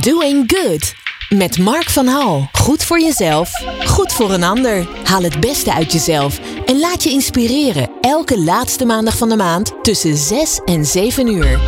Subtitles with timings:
[0.00, 0.94] Doing Good.
[1.38, 2.48] Met Mark van Hal.
[2.52, 3.50] Goed voor jezelf,
[3.86, 4.88] goed voor een ander.
[5.04, 7.90] Haal het beste uit jezelf en laat je inspireren.
[8.00, 11.60] Elke laatste maandag van de maand tussen 6 en 7 uur.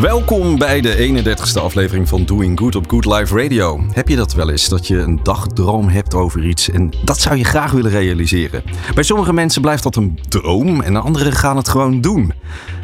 [0.00, 3.80] Welkom bij de 31ste aflevering van Doing Good op Good Life Radio.
[3.92, 7.36] Heb je dat wel eens, dat je een dagdroom hebt over iets en dat zou
[7.36, 8.62] je graag willen realiseren?
[8.94, 12.32] Bij sommige mensen blijft dat een droom en anderen gaan het gewoon doen.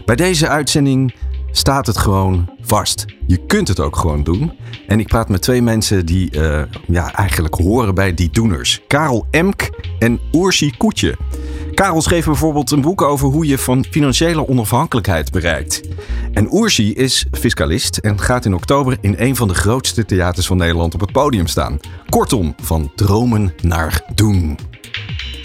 [0.05, 1.15] Bij deze uitzending
[1.57, 3.05] staat het gewoon vast.
[3.27, 4.53] Je kunt het ook gewoon doen.
[4.87, 8.83] En ik praat met twee mensen die uh, ja, eigenlijk horen bij die doeners.
[8.87, 11.17] Karel Emk en Oersi Koetje.
[11.75, 15.81] Karel schreef bijvoorbeeld een boek over hoe je van financiële onafhankelijkheid bereikt.
[16.33, 20.57] En Oersi is fiscalist en gaat in oktober in een van de grootste theaters van
[20.57, 21.79] Nederland op het podium staan.
[22.09, 24.59] Kortom, van dromen naar doen.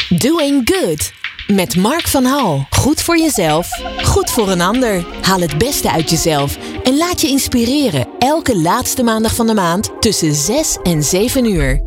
[0.09, 1.18] Doing Good.
[1.53, 2.65] Met Mark van Hal.
[2.69, 3.69] Goed voor jezelf,
[4.03, 5.05] goed voor een ander.
[5.21, 8.07] Haal het beste uit jezelf en laat je inspireren.
[8.19, 11.81] Elke laatste maandag van de maand tussen 6 en 7 uur.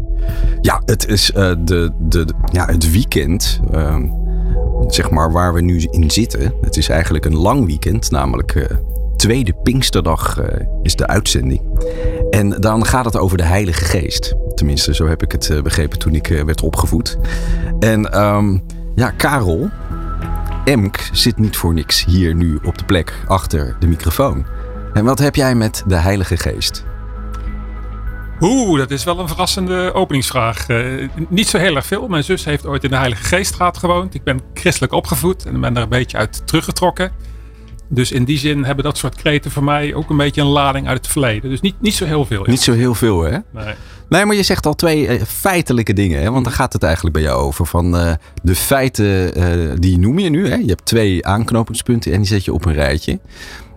[0.60, 3.60] Ja, het is uh, de, de, ja, het weekend.
[3.74, 3.96] Uh,
[4.86, 6.54] zeg maar waar we nu in zitten.
[6.60, 8.64] Het is eigenlijk een lang weekend, namelijk uh,
[9.16, 10.40] tweede Pinksterdag
[10.82, 11.60] is de uitzending.
[12.30, 14.34] En dan gaat het over de Heilige Geest.
[14.54, 17.18] Tenminste, zo heb ik het begrepen toen ik werd opgevoed.
[17.78, 19.70] En um, ja, Karel,
[20.64, 24.46] Emk zit niet voor niks hier nu op de plek achter de microfoon.
[24.92, 26.84] En wat heb jij met de Heilige Geest?
[28.40, 30.68] Oeh, dat is wel een verrassende openingsvraag.
[30.68, 32.08] Uh, niet zo heel erg veel.
[32.08, 34.14] Mijn zus heeft ooit in de Heilige Geeststraat gewoond.
[34.14, 37.12] Ik ben christelijk opgevoed en ben daar een beetje uit teruggetrokken.
[37.88, 40.88] Dus in die zin hebben dat soort kreten voor mij ook een beetje een lading
[40.88, 41.50] uit het verleden.
[41.50, 42.44] Dus niet, niet zo heel veel.
[42.46, 43.38] Niet zo heel veel, hè?
[43.50, 43.74] Nee.
[44.12, 46.22] Nee, maar je zegt al twee uh, feitelijke dingen.
[46.22, 46.30] Hè?
[46.30, 47.66] Want daar gaat het eigenlijk bij jou over.
[47.66, 50.48] Van uh, de feiten, uh, die noem je nu.
[50.48, 50.54] Hè?
[50.54, 53.20] Je hebt twee aanknopingspunten en die zet je op een rijtje.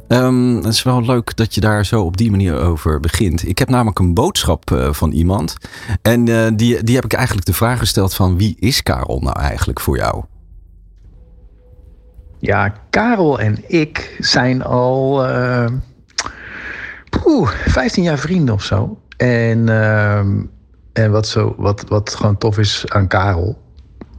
[0.08, 3.48] Um, het is wel leuk dat je daar zo op die manier over begint.
[3.48, 5.56] Ik heb namelijk een boodschap van iemand.
[6.02, 9.80] En die, die heb ik eigenlijk de vraag gesteld van wie is Karel nou eigenlijk
[9.80, 10.24] voor jou?
[12.40, 15.66] Ja, Karel en ik zijn al uh,
[17.10, 18.98] poeh, 15 jaar vrienden of zo.
[19.18, 20.18] En, uh,
[20.94, 23.62] en wat, zo, wat, wat gewoon tof is aan Karel.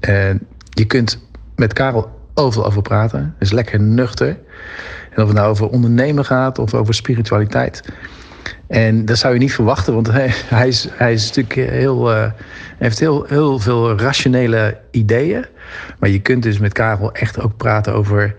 [0.00, 3.20] En je kunt met Karel overal over praten.
[3.20, 4.28] Hij is lekker nuchter.
[5.10, 7.82] En of het nou over ondernemen gaat of over spiritualiteit.
[8.66, 12.30] En dat zou je niet verwachten, want hij, hij, is, hij is natuurlijk heel, uh,
[12.78, 15.46] heeft heel, heel veel rationele ideeën.
[15.98, 18.34] Maar je kunt dus met Karel echt ook praten over.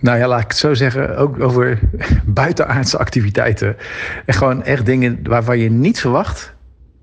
[0.00, 1.78] Nou ja, laat ik het zo zeggen, ook over
[2.24, 3.76] buitenaardse activiteiten.
[4.26, 6.54] En gewoon echt dingen waarvan je niet verwacht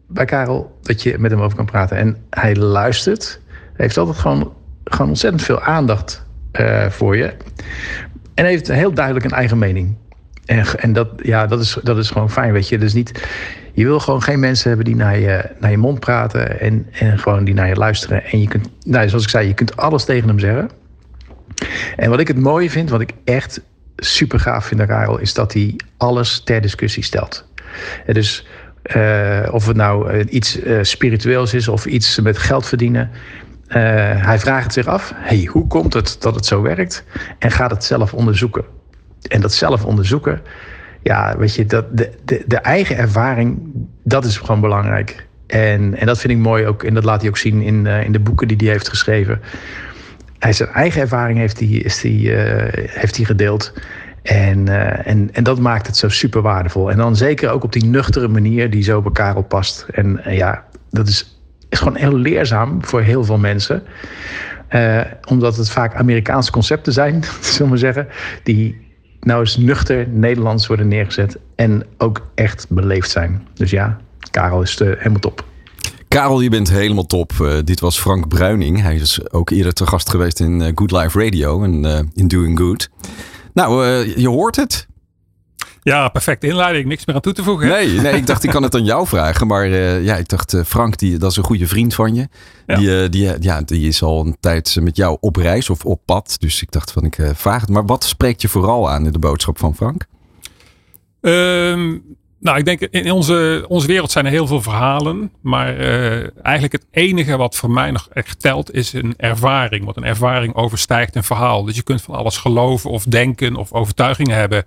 [0.08, 1.98] bij Karel dat je met hem over kan praten.
[1.98, 3.40] En hij luistert.
[3.74, 4.54] Heeft altijd gewoon,
[4.84, 6.26] gewoon ontzettend veel aandacht
[6.60, 7.34] uh, voor je.
[8.34, 9.96] En heeft heel duidelijk een eigen mening.
[10.46, 12.78] En, en dat, ja, dat, is, dat is gewoon fijn, weet je.
[12.78, 13.28] Dus niet,
[13.74, 17.20] je wil gewoon geen mensen hebben die naar je, naar je mond praten en, en
[17.20, 18.24] gewoon die naar je luisteren.
[18.24, 20.70] En je kunt, nou, zoals ik zei, je kunt alles tegen hem zeggen.
[21.96, 23.62] En wat ik het mooie vind, wat ik echt
[23.98, 27.46] super gaaf vind aan Karel, is dat hij alles ter discussie stelt.
[28.06, 28.46] Dus
[29.52, 33.10] of het nou uh, iets uh, spiritueels is of iets met geld verdienen.
[33.68, 37.04] hij vraagt het zich af: hey, hoe komt het dat het zo werkt?
[37.40, 38.64] En gaat het zelf onderzoeken.
[39.28, 40.42] En dat zelf onderzoeken,
[41.04, 43.60] ja, weet je, dat, de, de, de eigen ervaring,
[44.04, 45.28] dat is gewoon belangrijk.
[45.48, 48.12] En, en dat vind ik mooi ook, en dat laat hij ook zien in, in
[48.12, 49.42] de boeken die hij heeft geschreven.
[50.42, 53.74] Hij zijn eigen ervaring heeft hij, is hij, uh, heeft hij gedeeld.
[54.22, 56.92] En, uh, en, en dat maakt het zo super waardevol.
[56.92, 59.86] En dan zeker ook op die nuchtere manier die zo bij Karel past.
[59.92, 63.84] En ja, dat is, is gewoon heel leerzaam voor heel veel mensen.
[65.28, 68.08] omdat het vaak Amerikaanse concepten zijn, zullen we zeggen,
[68.44, 68.88] die
[69.20, 73.48] nou eens nuchter Nederlands worden neergezet en ook echt beleefd zijn.
[73.54, 73.98] Dus ja,
[74.32, 75.50] Karel is helemaal top.
[76.12, 77.32] Karel, je bent helemaal top.
[77.42, 78.82] Uh, dit was Frank Bruining.
[78.82, 82.60] Hij is ook eerder te gast geweest in uh, Good Life Radio en in Doing
[82.60, 82.90] Good.
[83.54, 83.86] Nou,
[84.20, 84.88] je hoort het.
[85.82, 86.86] Ja, perfecte inleiding.
[86.86, 87.68] Niks meer aan toe te voegen.
[87.68, 89.48] Nee, nee ik dacht ik kan het aan jou vragen.
[89.48, 89.68] Maar
[90.02, 92.28] ja, ik dacht Frank, die, dat is een goede vriend van je.
[92.66, 92.76] Ja.
[92.76, 96.36] Die, die, ja, die is al een tijd met jou op reis of op pad.
[96.40, 97.70] Dus ik dacht van ik vraag het.
[97.70, 100.06] Maar wat spreekt je vooral aan in de boodschap van Frank?
[101.22, 102.04] Um,
[102.42, 105.32] nou, ik denk in onze, onze wereld zijn er heel veel verhalen.
[105.42, 105.78] Maar
[106.42, 109.84] eigenlijk het enige wat voor mij nog echt telt is een ervaring.
[109.86, 111.64] Want een ervaring overstijgt een verhaal.
[111.64, 114.66] Dus je kunt van alles geloven of denken of overtuigingen hebben.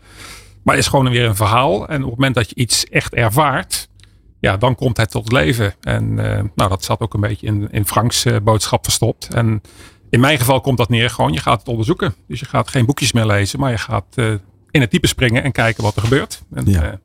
[0.63, 1.89] Maar het is gewoon weer een verhaal.
[1.89, 3.89] En op het moment dat je iets echt ervaart,
[4.41, 5.75] ja, dan komt het tot leven.
[5.81, 9.35] En uh, nou, dat zat ook een beetje in, in Franks uh, boodschap verstopt.
[9.35, 9.63] En
[10.11, 12.15] in mijn geval komt dat neer gewoon, je gaat het onderzoeken.
[12.29, 14.17] Dus je gaat geen boekjes meer lezen, maar je gaat
[14.71, 16.43] in het type springen en kijken wat er gebeurt.
[16.55, 17.01] En, ja.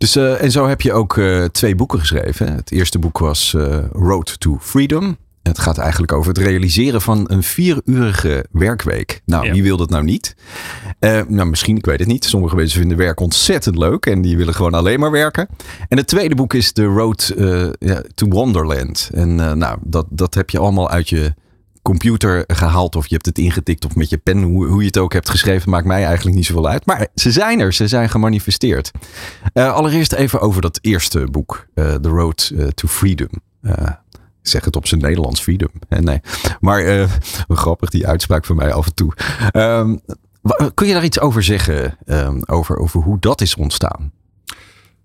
[0.00, 2.54] Dus, uh, en zo heb je ook uh, twee boeken geschreven.
[2.54, 5.16] Het eerste boek was uh, Road to Freedom.
[5.42, 9.22] Het gaat eigenlijk over het realiseren van een vierurige werkweek.
[9.24, 9.52] Nou, ja.
[9.52, 10.36] wie wil dat nou niet?
[11.00, 12.24] Uh, nou, misschien, ik weet het niet.
[12.24, 15.48] Sommige mensen vinden werk ontzettend leuk en die willen gewoon alleen maar werken.
[15.88, 17.68] En het tweede boek is The Road uh,
[18.14, 19.10] to Wonderland.
[19.12, 21.34] En uh, nou, dat, dat heb je allemaal uit je
[21.82, 24.98] computer gehaald of je hebt het ingetikt of met je pen, hoe, hoe je het
[24.98, 26.86] ook hebt geschreven, maakt mij eigenlijk niet zoveel uit.
[26.86, 28.90] Maar ze zijn er, ze zijn gemanifesteerd.
[29.52, 33.28] allereerst even over dat eerste boek, The Road to Freedom.
[34.42, 35.70] Ik zeg het op zijn Nederlands, freedom.
[35.88, 36.20] Nee.
[36.60, 37.10] Maar uh,
[37.48, 39.12] grappig, die uitspraak van mij af en toe.
[39.52, 40.00] Um,
[40.74, 41.98] kun je daar iets over zeggen?
[42.06, 44.12] Um, over, over hoe dat is ontstaan?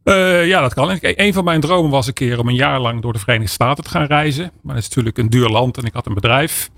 [0.05, 0.97] Uh, ja, dat kan.
[1.01, 3.83] Een van mijn dromen was een keer om een jaar lang door de Verenigde Staten
[3.83, 4.51] te gaan reizen.
[4.61, 6.69] Maar het is natuurlijk een duur land en ik had een bedrijf.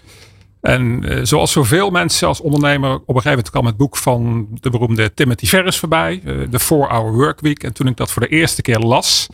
[0.62, 4.48] En uh, zoals zoveel mensen als ondernemer, op een gegeven moment kwam het boek van
[4.52, 6.22] de beroemde Timothy Ferris voorbij.
[6.24, 7.64] De 4-Hour Workweek.
[7.64, 9.28] En toen ik dat voor de eerste keer las,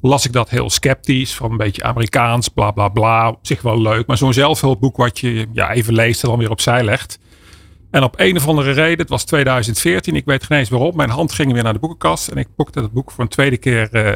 [0.00, 1.34] las ik dat heel sceptisch.
[1.34, 3.28] Van een beetje Amerikaans, bla bla bla.
[3.28, 4.06] Op zich wel leuk.
[4.06, 7.18] Maar zo'n zelfhulpboek wat je ja, even leest en dan weer opzij legt.
[7.90, 10.96] En op een of andere reden, het was 2014, ik weet geen eens waarom.
[10.96, 12.28] Mijn hand ging weer naar de boekenkast.
[12.28, 14.06] En ik pakte het boek voor een tweede keer uh,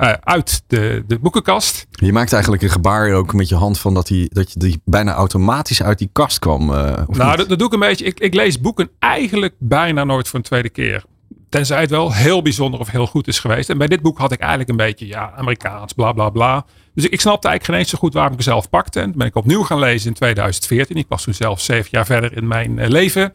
[0.00, 1.86] uh, uit de, de boekenkast.
[1.90, 4.80] Je maakt eigenlijk een gebaar ook met je hand van dat, die, dat je die
[4.84, 6.70] bijna automatisch uit die kast kwam.
[6.70, 6.76] Uh,
[7.06, 8.04] nou, dat, dat, doe ik een beetje.
[8.04, 11.04] Ik, ik lees boeken eigenlijk bijna nooit voor een tweede keer.
[11.48, 13.70] Tenzij het wel heel bijzonder of heel goed is geweest.
[13.70, 16.64] En bij dit boek had ik eigenlijk een beetje, ja, Amerikaans, bla bla bla.
[16.94, 19.00] Dus ik, ik snapte eigenlijk geen eens zo goed waarom ik mezelf pakte.
[19.00, 20.96] En toen ben ik opnieuw gaan lezen in 2014.
[20.96, 23.32] Ik was toen zelf zeven jaar verder in mijn uh, leven.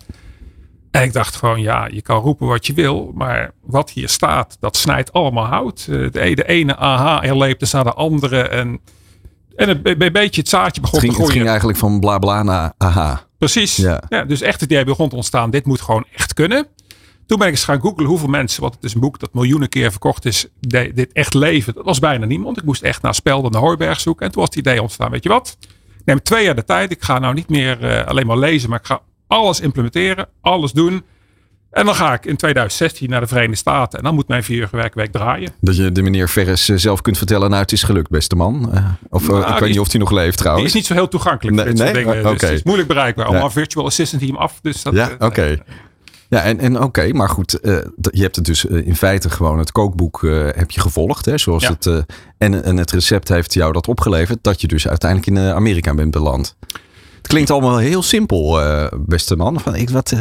[0.92, 3.12] En ik dacht gewoon, ja, je kan roepen wat je wil.
[3.16, 5.88] Maar wat hier staat, dat snijdt allemaal hout.
[5.90, 8.42] Uh, de, de, ene aha erleepte naar de andere.
[8.42, 8.80] En,
[9.56, 11.24] en het, een beetje het zaadje begon het ging, te groeien.
[11.24, 13.26] Het ging eigenlijk van bla bla naar aha.
[13.38, 13.76] Precies.
[13.76, 14.04] Ja.
[14.10, 14.24] ja.
[14.24, 15.50] dus echt het idee begon te ontstaan.
[15.50, 16.68] Dit moet gewoon echt kunnen.
[17.28, 19.70] Toen ben ik eens gaan googlen hoeveel mensen, want het is een boek dat miljoenen
[19.70, 21.74] keer verkocht is, dit echt leven.
[21.74, 22.58] Dat was bijna niemand.
[22.58, 24.26] Ik moest echt naar Spelden en Hooiberg zoeken.
[24.26, 25.58] En toen was het idee ontstaan, weet je wat?
[26.00, 26.92] Ik neem twee jaar de tijd.
[26.92, 30.72] Ik ga nou niet meer uh, alleen maar lezen, maar ik ga alles implementeren, alles
[30.72, 31.04] doen.
[31.72, 33.98] En dan ga ik in 2016 naar de Verenigde Staten.
[33.98, 35.52] En dan moet mijn vier werkweek draaien.
[35.62, 38.70] Dat je de meneer Ferris eh, zelf kunt vertellen, nou het is gelukt beste man.
[38.74, 40.66] Uh, of nou, ik weet niet of hij nog leeft trouwens.
[40.66, 41.94] Die is niet zo heel toegankelijk nee, nee?
[41.94, 42.20] dingen.
[42.20, 42.32] Okay.
[42.32, 43.26] Dus het is moeilijk bereikbaar.
[43.26, 44.60] Allemaal virtual assistant team af.
[44.62, 45.26] Dus dat, ja, oké.
[45.26, 45.62] Okay.
[46.30, 47.78] Ja, en, en oké, maar goed, uh,
[48.12, 51.64] je hebt het dus in feite gewoon het kookboek uh, heb je gevolgd, hè, zoals
[51.64, 51.72] ja.
[51.72, 51.98] het uh,
[52.38, 56.12] en, en het recept heeft jou dat opgeleverd, dat je dus uiteindelijk in Amerika bent
[56.12, 56.56] beland.
[57.18, 58.60] Het klinkt allemaal heel simpel,
[59.00, 59.60] beste man.
[59.60, 60.14] Van ik wat.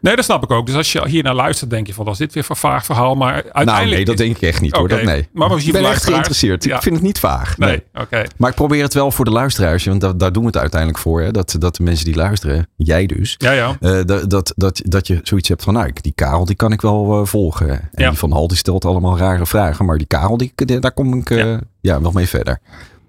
[0.00, 0.66] Nee, dat snap ik ook.
[0.66, 3.14] Dus als je hier naar luistert, denk je van, was dit weer een vaag verhaal?
[3.14, 3.76] Maar uiteindelijk...
[3.76, 4.84] Nou, nee, dat denk ik echt niet hoor.
[4.84, 4.96] Okay.
[4.96, 5.28] Dat, nee.
[5.32, 6.64] Maar ik ben echt geïnteresseerd.
[6.64, 6.76] Ja.
[6.76, 7.58] Ik vind het niet vaag.
[7.58, 7.82] Nee, nee.
[7.92, 8.02] oké.
[8.02, 8.26] Okay.
[8.36, 11.00] Maar ik probeer het wel voor de luisteraars, want daar, daar doen we het uiteindelijk
[11.00, 11.20] voor.
[11.20, 11.30] Hè?
[11.30, 13.76] Dat, dat de mensen die luisteren, jij dus, ja, ja.
[13.80, 16.80] Uh, dat, dat, dat, dat je zoiets hebt van, nou, die Karel, die kan ik
[16.80, 17.70] wel uh, volgen.
[17.70, 18.08] En ja.
[18.08, 19.84] die Van Hal, die stelt allemaal rare vragen.
[19.84, 22.00] Maar die Karel, die, daar kom ik uh, ja.
[22.00, 22.60] wel mee verder.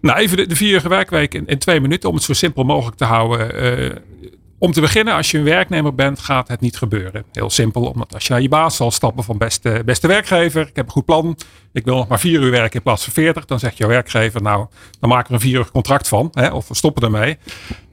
[0.02, 2.98] Nou, even de, de vier werkweek in, in, twee minuten om het zo simpel mogelijk
[2.98, 3.52] te houden.
[4.60, 7.24] Om te beginnen, als je een werknemer bent, gaat het niet gebeuren.
[7.32, 10.76] Heel simpel, omdat als je naar je baas zal stappen van beste, beste werkgever, ik
[10.76, 11.38] heb een goed plan,
[11.72, 14.42] ik wil nog maar vier uur werken in plaats van veertig, dan zegt jouw werkgever,
[14.42, 14.68] nou,
[15.00, 17.38] dan maken we een vier uur contract van, hè, of we stoppen ermee.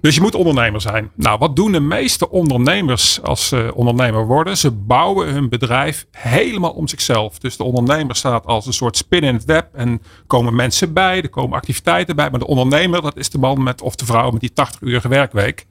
[0.00, 1.10] Dus je moet ondernemer zijn.
[1.14, 4.56] Nou, wat doen de meeste ondernemers als ze ondernemer worden?
[4.56, 7.38] Ze bouwen hun bedrijf helemaal om zichzelf.
[7.38, 11.22] Dus de ondernemer staat als een soort spin in het web en komen mensen bij,
[11.22, 14.30] er komen activiteiten bij, maar de ondernemer, dat is de man met of de vrouw
[14.30, 15.66] met die 80 uur werkweek.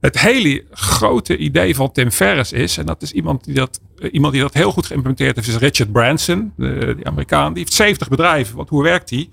[0.00, 4.12] Het hele grote idee van Tim Ferriss is, en dat is iemand die dat, eh,
[4.12, 7.52] iemand die dat heel goed geïmplementeerd heeft, is Richard Branson, de, Amerikaan.
[7.52, 8.56] Die heeft 70 bedrijven.
[8.56, 9.30] Want hoe werkt die?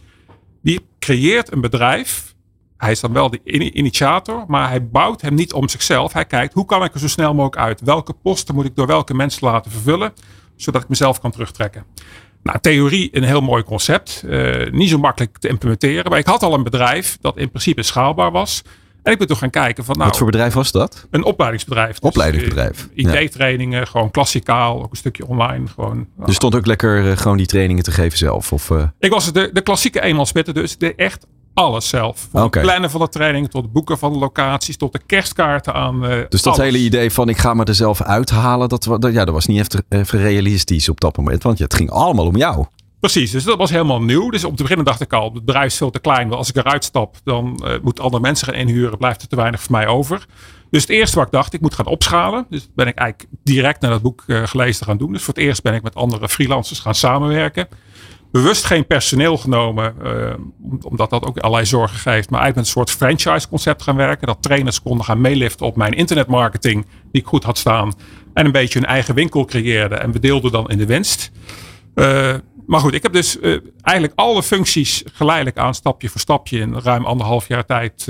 [0.61, 2.33] Die creëert een bedrijf.
[2.77, 3.39] Hij is dan wel de
[3.71, 6.13] initiator, maar hij bouwt hem niet om zichzelf.
[6.13, 7.81] Hij kijkt hoe kan ik er zo snel mogelijk uit?
[7.81, 10.13] Welke posten moet ik door welke mensen laten vervullen,
[10.55, 11.85] zodat ik mezelf kan terugtrekken?
[12.43, 14.23] Nou, theorie een heel mooi concept.
[14.25, 16.09] Uh, niet zo makkelijk te implementeren.
[16.09, 18.63] Maar ik had al een bedrijf dat in principe schaalbaar was.
[19.05, 20.09] En ik ben toch gaan kijken van nou.
[20.09, 21.07] Wat voor bedrijf was dat?
[21.11, 21.99] Een opleidingsbedrijf.
[21.99, 22.89] Dus opleidingsbedrijf.
[22.93, 23.85] IT-trainingen, ja.
[23.85, 25.67] gewoon klassikaal, ook een stukje online.
[25.67, 28.53] Gewoon, dus stond ook lekker uh, gewoon die trainingen te geven zelf?
[28.53, 28.83] Of, uh...
[28.99, 32.27] Ik was de, de klassieke eenmanspetter, dus ik deed echt alles zelf.
[32.31, 32.63] Van okay.
[32.63, 36.03] plannen van de training tot boeken van de locaties, tot de kerstkaarten aan.
[36.03, 36.65] Uh, dus dat alles.
[36.65, 39.83] hele idee van ik ga me er zelf uithalen, dat, dat, ja, dat was niet
[39.89, 41.43] even, realistisch op dat moment.
[41.43, 42.65] Want ja, het ging allemaal om jou.
[43.05, 44.29] Precies, dus dat was helemaal nieuw.
[44.29, 46.27] Dus om te beginnen dacht ik al, het bedrijf is veel te klein.
[46.27, 48.97] Want als ik eruit stap, dan uh, moeten andere mensen gaan inhuren.
[48.97, 50.25] Blijft er te weinig voor mij over.
[50.69, 52.45] Dus het eerste wat ik dacht, ik moet gaan opschalen.
[52.49, 55.11] Dus ben ik eigenlijk direct naar dat boek uh, gelezen gaan doen.
[55.11, 57.67] Dus voor het eerst ben ik met andere freelancers gaan samenwerken.
[58.31, 60.33] Bewust geen personeel genomen, uh,
[60.81, 62.29] omdat dat ook allerlei zorgen geeft.
[62.29, 64.27] Maar eigenlijk met een soort franchise concept gaan werken.
[64.27, 67.93] Dat trainers konden gaan meeliften op mijn internetmarketing, die ik goed had staan.
[68.33, 70.01] En een beetje hun eigen winkel creëerden.
[70.01, 71.31] En we deelden dan in de winst.
[72.67, 73.39] Maar goed, ik heb dus
[73.81, 78.05] eigenlijk alle functies geleidelijk aan stapje voor stapje in ruim anderhalf jaar tijd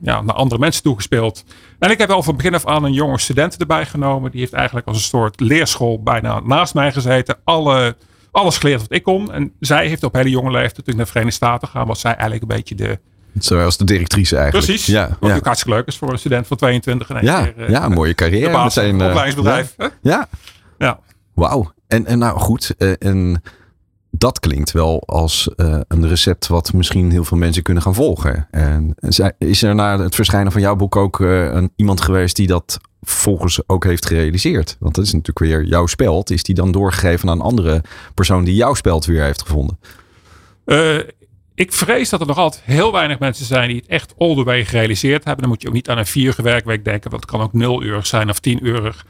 [0.00, 1.44] ja, naar andere mensen toegespeeld.
[1.78, 4.30] En ik heb al van begin af aan een jonge student erbij genomen.
[4.30, 7.36] Die heeft eigenlijk als een soort leerschool bijna naast mij gezeten.
[7.44, 7.96] Alle
[8.30, 9.32] alles geleerd wat ik kon.
[9.32, 11.86] En zij heeft op hele jonge leeftijd natuurlijk naar de Verenigde Staten gaan.
[11.86, 12.98] Was zij eigenlijk een beetje de...
[13.38, 14.66] Zoals de directrice eigenlijk.
[14.66, 14.86] Precies.
[14.86, 15.36] Ja, wat ja.
[15.36, 17.10] ook hartstikke leuk is voor een student van 22.
[17.10, 18.62] En ja, keer, ja, een mooie carrière.
[18.62, 19.74] Meteen, uh, opleidingsbedrijf.
[19.76, 19.90] Ja.
[20.02, 20.28] ja.
[20.78, 21.00] ja.
[21.34, 21.72] Wauw.
[21.86, 22.74] En, en nou goed.
[22.78, 23.42] Uh, en
[24.18, 28.48] dat klinkt wel als uh, een recept wat misschien heel veel mensen kunnen gaan volgen.
[28.50, 28.94] En
[29.38, 33.60] is er na het verschijnen van jouw boek ook een, iemand geweest die dat volgens
[33.66, 34.76] ook heeft gerealiseerd.
[34.78, 36.30] Want dat is natuurlijk weer jouw speld.
[36.30, 37.82] Is die dan doorgegeven aan een andere
[38.14, 39.78] persoon die jouw speld weer heeft gevonden?
[40.66, 40.98] Uh,
[41.54, 44.44] ik vrees dat er nog altijd heel weinig mensen zijn die het echt all the
[44.44, 45.42] way gerealiseerd hebben.
[45.42, 47.10] Dan moet je ook niet aan een vierige werkweek denken.
[47.10, 49.04] Het kan ook nul uur zijn of tien uur.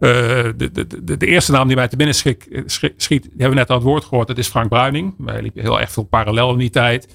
[0.00, 0.10] Uh,
[0.56, 2.46] de, de, de, eerste naam die mij te binnen schiet,
[2.96, 4.26] schiet, die hebben we net aan het woord gehoord.
[4.26, 5.14] Dat is Frank Bruining.
[5.18, 7.08] Wij liepen heel erg veel parallel in die tijd.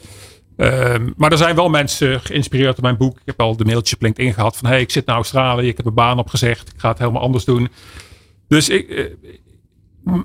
[0.57, 3.15] Ehm, maar er zijn wel mensen geïnspireerd door mijn boek.
[3.17, 5.77] Ik heb al de mailtje op LinkedIn gehad van hey, ik zit naar Australië, ik
[5.77, 7.69] heb een baan opgezegd, ik ga het helemaal anders doen.
[8.47, 9.05] Dus ik, eh,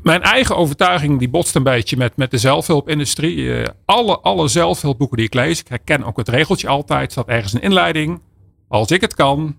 [0.02, 3.62] mijn eigen overtuiging die botst een beetje met, met de zelfhulpindustrie.
[3.84, 7.62] Alle, alle zelfhulpboeken die ik lees, ik herken ook het regeltje altijd, staat ergens een
[7.62, 8.20] inleiding.
[8.68, 9.56] Als ik het kan.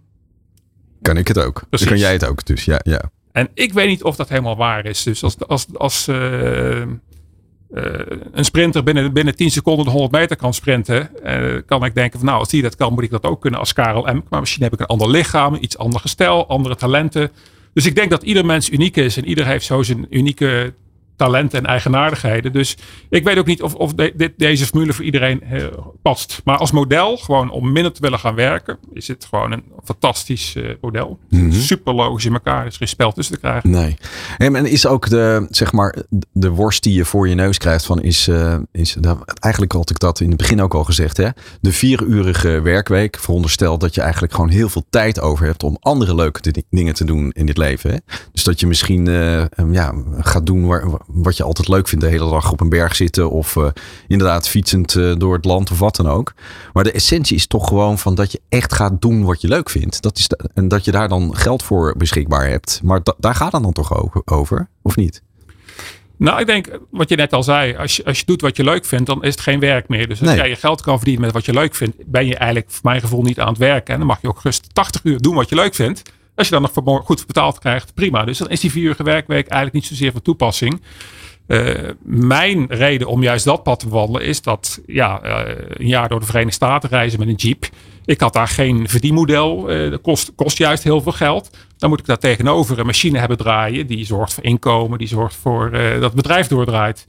[1.01, 1.63] Kan ik het ook.
[1.70, 2.46] Dan kan jij het ook.
[2.46, 3.12] Dus ja, ja.
[3.32, 5.03] En ik weet niet of dat helemaal waar is.
[5.03, 6.86] Dus als, als, als uh, uh,
[8.32, 12.20] een sprinter binnen, binnen 10 seconden de 100 meter kan sprinten, uh, kan ik denken
[12.20, 14.22] van nou, als die dat kan, moet ik dat ook kunnen als Karel M.
[14.29, 17.32] Maar misschien heb ik een ander lichaam, iets ander gestel, andere talenten.
[17.74, 20.74] Dus ik denk dat ieder mens uniek is en ieder heeft zo zijn unieke
[21.20, 22.54] talenten en eigenaardigheden.
[22.54, 22.78] Dus
[23.10, 25.66] ik weet ook niet of, of dit, deze formule voor iedereen uh,
[26.02, 26.42] past.
[26.44, 30.56] Maar als model, gewoon om minder te willen gaan werken, is het gewoon een fantastisch
[30.56, 31.20] uh, model.
[31.30, 31.52] Mm -hmm.
[31.52, 33.70] Super logisch in elkaar, is geen spel tussen te krijgen.
[33.70, 33.98] Nee.
[34.38, 35.96] En is ook de, zeg maar,
[36.32, 38.98] de worst die je voor je neus krijgt van is, uh, is
[39.40, 41.30] eigenlijk had ik dat in het begin ook al gezegd, hè?
[41.62, 46.16] de vierurige werkweek veronderstelt dat je eigenlijk gewoon heel veel tijd over hebt om andere
[46.16, 47.92] leuke dingen te doen in dit leven.
[47.92, 47.98] Hè?
[48.32, 49.06] Dus dat je misschien
[49.72, 52.96] ja, gaat doen waar, wat je altijd leuk vindt, de hele dag op een berg
[52.96, 53.68] zitten of uh,
[54.08, 56.34] inderdaad fietsend uh, door het land of wat dan ook.
[56.74, 59.70] Maar de essentie is toch gewoon van dat je echt gaat doen wat je leuk
[59.70, 60.01] vindt.
[60.01, 62.80] Dat is de, en dat je daar dan geld voor beschikbaar hebt.
[62.84, 65.22] Maar da, daar gaat het dan toch over, of niet?
[66.18, 67.75] Nou, ik denk wat je net al zei.
[67.75, 70.08] Als je, als je doet wat je leuk vindt, dan is het geen werk meer.
[70.08, 70.38] Dus als nee.
[70.38, 73.01] jij je geld kan verdienen met wat je leuk vindt, ben je eigenlijk voor mijn
[73.01, 73.94] gevoel niet aan het werken.
[73.94, 76.01] En dan mag je ook gerust 80 uur doen wat je leuk vindt.
[76.39, 78.24] Als je dan nog goed betaald krijgt, prima.
[78.24, 80.81] Dus dan is die vier werkweek eigenlijk niet zozeer van toepassing.
[81.48, 86.10] Uh, mijn reden om juist dat pad te wandelen is dat ja, uh, een jaar
[86.10, 87.69] door de Verenigde Staten reizen met een jeep.
[88.05, 89.72] Ik had daar geen verdienmodel.
[89.72, 91.50] Uh, dat kost, kost juist heel veel geld.
[91.77, 93.88] Dan moet ik daar tegenover een machine hebben draaien.
[93.88, 94.98] Die zorgt voor inkomen.
[94.98, 97.08] Die zorgt voor dat het bedrijf doordraait.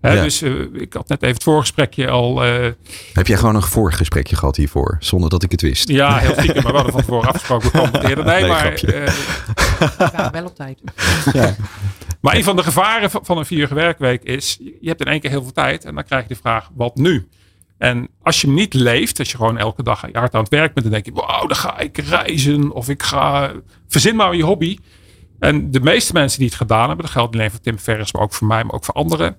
[0.00, 0.22] Hè, ja.
[0.22, 2.46] Dus uh, ik had net even het voorgesprekje al.
[2.46, 2.66] Uh,
[3.12, 5.88] Heb jij gewoon een voorgesprekje gehad hiervoor, zonder dat ik het wist?
[5.88, 7.90] Ja, heel stiekem, maar we hadden van tevoren afgesproken.
[8.02, 8.84] Nee, nee, maar.
[8.84, 9.06] Uh,
[9.98, 10.80] ja, wel op tijd.
[11.32, 11.56] Ja.
[12.20, 15.30] Maar een van de gevaren van een vierige werkweek is: je hebt in één keer
[15.30, 17.28] heel veel tijd en dan krijg je de vraag: wat nu?
[17.78, 20.74] En als je hem niet leeft, als je gewoon elke dag hard aan het werk
[20.74, 23.52] bent, dan denk je: wauw, dan ga ik reizen of ik ga.
[23.88, 24.78] Verzin maar je hobby.
[25.38, 28.12] En de meeste mensen die het gedaan hebben, dat geldt niet alleen voor Tim Ferriss,
[28.12, 29.36] maar ook voor mij, maar ook voor anderen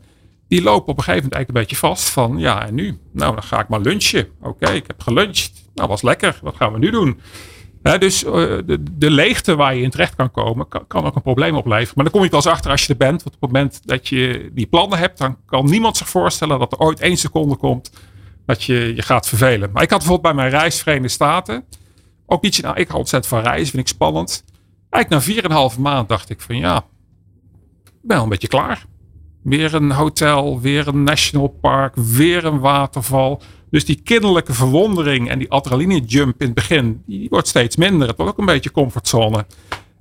[0.50, 3.00] die lopen op een gegeven moment eigenlijk een beetje vast van ja en nu?
[3.12, 4.28] Nou dan ga ik maar lunchen.
[4.42, 5.52] Oké, ik heb geluncht.
[5.74, 6.40] Nou was lekker.
[6.42, 7.20] Wat gaan we nu doen?
[7.82, 8.32] dus uh,
[8.92, 11.94] de, leegte waar je in terecht kan komen, kan, ook een probleem opleveren.
[11.96, 13.24] Maar dan kom je pas achter als je er bent.
[13.24, 16.72] Want op het moment dat je die plannen hebt, dan kan niemand zich voorstellen dat
[16.72, 17.92] er ooit één seconde komt
[18.46, 19.72] dat je je gaat vervelen.
[19.72, 21.66] Maar ik had bijvoorbeeld bij mijn reis Verenigde Staten
[22.26, 22.60] ook iets.
[22.60, 24.44] Nou, ik hou ontzettend van reizen, vind ik spannend.
[24.90, 26.86] Eigenlijk na 4,5 maand dacht ik van ja,
[28.02, 28.86] ben al een beetje klaar.
[29.42, 33.42] Weer een hotel, weer een national park, weer een waterval.
[33.70, 38.08] Dus die kinderlijke verwondering en die adrenaline jump in het begin, die wordt steeds minder.
[38.08, 39.46] Het wordt ook een beetje comfortzone.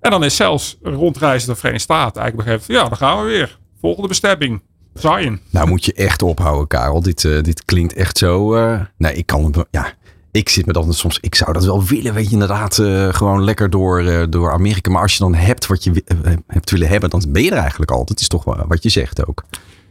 [0.01, 3.31] En dan is zelfs rondreizen door de Verenigde Staten eigenlijk begrepen, ja, dan gaan we
[3.31, 3.59] weer.
[3.81, 4.61] Volgende bestemming.
[4.95, 5.41] Zion.
[5.51, 7.03] Nou moet je echt ophouden, Karel.
[7.03, 8.57] Dit, uh, dit klinkt echt zo.
[8.57, 9.67] Uh, nee, ik kan het.
[9.71, 9.93] Ja,
[10.31, 13.45] ik zit me dan soms, ik zou dat wel willen, weet je, inderdaad, uh, gewoon
[13.45, 14.91] lekker door, uh, door Amerika.
[14.91, 15.91] Maar als je dan hebt wat je
[16.25, 18.05] uh, hebt willen hebben, dan ben je er eigenlijk al.
[18.05, 19.45] Dat is toch wat je zegt ook.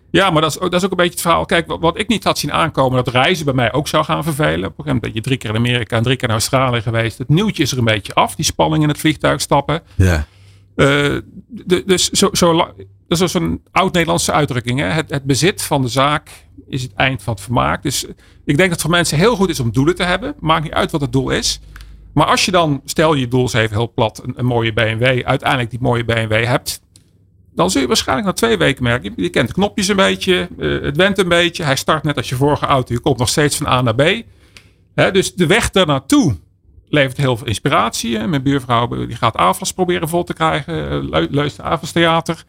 [0.09, 1.45] Ja, maar dat is, dat is ook een beetje het verhaal.
[1.45, 4.23] Kijk, wat, wat, ik niet had zien aankomen, dat reizen bij mij ook zou gaan
[4.23, 4.69] vervelen.
[4.69, 6.81] Op een gegeven moment ben je drie keer in Amerika en drie keer in Australië
[6.81, 7.17] geweest.
[7.17, 9.81] Het nieuwtje is er een beetje af, die spanning in het vliegtuig stappen.
[9.95, 10.25] Ja.
[10.75, 12.73] De, dus zo, zo,
[13.07, 14.79] dat is een oud-Nederlandse uitdrukking.
[14.79, 14.85] Hè?
[14.85, 16.29] Het, bezit van de zaak
[16.67, 17.83] is het eind van het vermaak.
[17.83, 18.03] Dus
[18.45, 20.35] ik denk dat het voor mensen heel goed is om doelen te hebben.
[20.39, 21.59] Maakt niet uit wat het doel is.
[22.13, 25.69] Maar als je dan, stel je doel is even heel plat, een, mooie BMW, uiteindelijk
[25.69, 26.81] die mooie BMW hebt.
[27.55, 30.81] dan zul je waarschijnlijk na twee weken merken, je, kent de knopjes een beetje, uh,
[30.81, 31.63] het went een beetje.
[31.63, 34.23] Hij start net als je vorige auto, je komt nog steeds van A naar B.
[34.95, 36.35] Hè, dus de weg daar naartoe
[36.89, 38.27] levert heel veel inspiratie.
[38.27, 41.09] Mijn buurvrouw die gaat AFAS proberen vol te krijgen.
[41.31, 42.43] Luister AFAS Theater.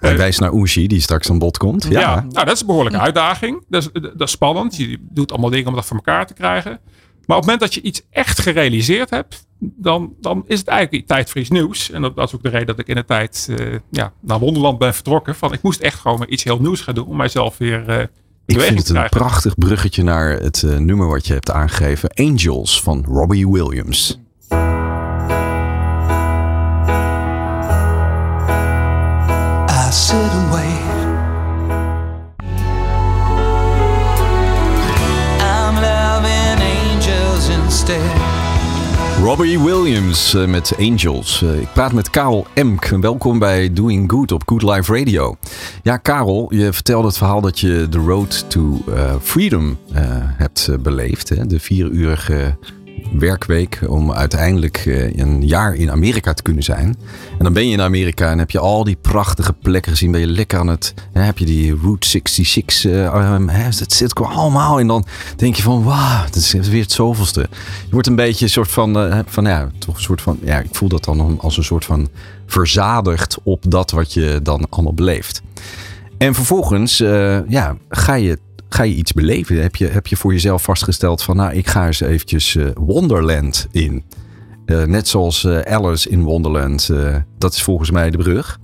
[0.00, 1.86] Hij wijst naar Oeshi die straks aan bod komt.
[1.90, 3.64] Ja, ja nou, dat is een behoorlijke uitdaging.
[3.68, 4.76] Dat is, dat is spannend.
[4.76, 6.80] Je doet allemaal dingen om dat voor elkaar te krijgen.
[7.26, 11.06] Maar op het moment dat je iets echt gerealiseerd hebt, dan, dan is het eigenlijk
[11.06, 11.90] tijd voor iets nieuws.
[11.90, 14.38] En dat, dat is ook de reden dat ik in de tijd uh, ja, naar
[14.38, 15.34] Wonderland ben vertrokken.
[15.34, 18.04] Van ik moest echt gewoon iets heel nieuws gaan doen om mijzelf weer uh,
[18.48, 22.10] ik vind het een prachtig bruggetje naar het uh, nummer wat je hebt aangegeven.
[22.14, 24.18] Angels van Robbie Williams.
[39.28, 41.42] Robbie Williams uh, met Angels.
[41.42, 42.86] Uh, ik praat met Karel Emk.
[42.86, 45.36] Welkom bij Doing Good op Good Life Radio.
[45.82, 49.78] Ja, Karel, je vertelde het verhaal dat je de Road to uh, Freedom
[50.36, 51.28] hebt beleefd.
[51.28, 51.46] Hè?
[51.46, 52.56] De vieruurige
[53.12, 56.96] werkweek om uiteindelijk eh, een jaar in Amerika te kunnen zijn.
[57.38, 60.10] En dan ben je in Amerika en heb je al die prachtige plekken gezien.
[60.10, 60.94] Ben je lekker aan het.
[61.12, 62.84] Hè, heb je die Route 66.
[62.84, 63.46] Uh, um,
[63.78, 64.80] dat zit allemaal.
[64.80, 65.04] En dan
[65.36, 67.40] denk je van wauw, dat is weer het zoveelste.
[67.84, 69.06] Je wordt een beetje een soort van.
[69.06, 70.38] Uh, van ja, toch een soort van.
[70.42, 72.08] Ja, ik voel dat dan als een soort van
[72.46, 75.42] verzadigd op dat wat je dan allemaal beleeft.
[76.18, 76.98] En vervolgens
[77.48, 78.38] ja, ga je
[78.68, 79.62] ga je iets beleven?
[79.62, 83.66] Heb je, heb je voor jezelf vastgesteld van nou, ik ga eens eventjes uh, Wonderland
[83.70, 84.04] in.
[84.66, 86.90] Uh, net zoals uh, Alice in Wonderland.
[87.38, 88.58] dat is volgens mij de brug.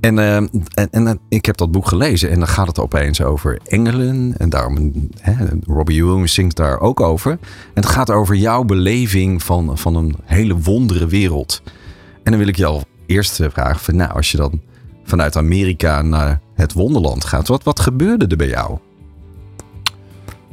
[0.00, 0.50] En, en,
[0.90, 4.34] en, ik heb dat boek gelezen en dan gaat het opeens over engelen.
[4.36, 5.34] En daarom, hè,
[5.66, 7.30] Robbie Williams zingt daar ook over.
[7.30, 7.38] En
[7.74, 11.62] het gaat over jouw beleving van, van een hele wondere wereld.
[12.22, 14.60] En dan wil ik je al eerst vragen van nou, als je dan
[15.04, 17.48] vanuit Amerika naar het wonderland gaat.
[17.48, 18.78] Wat, wat gebeurde er bij jou?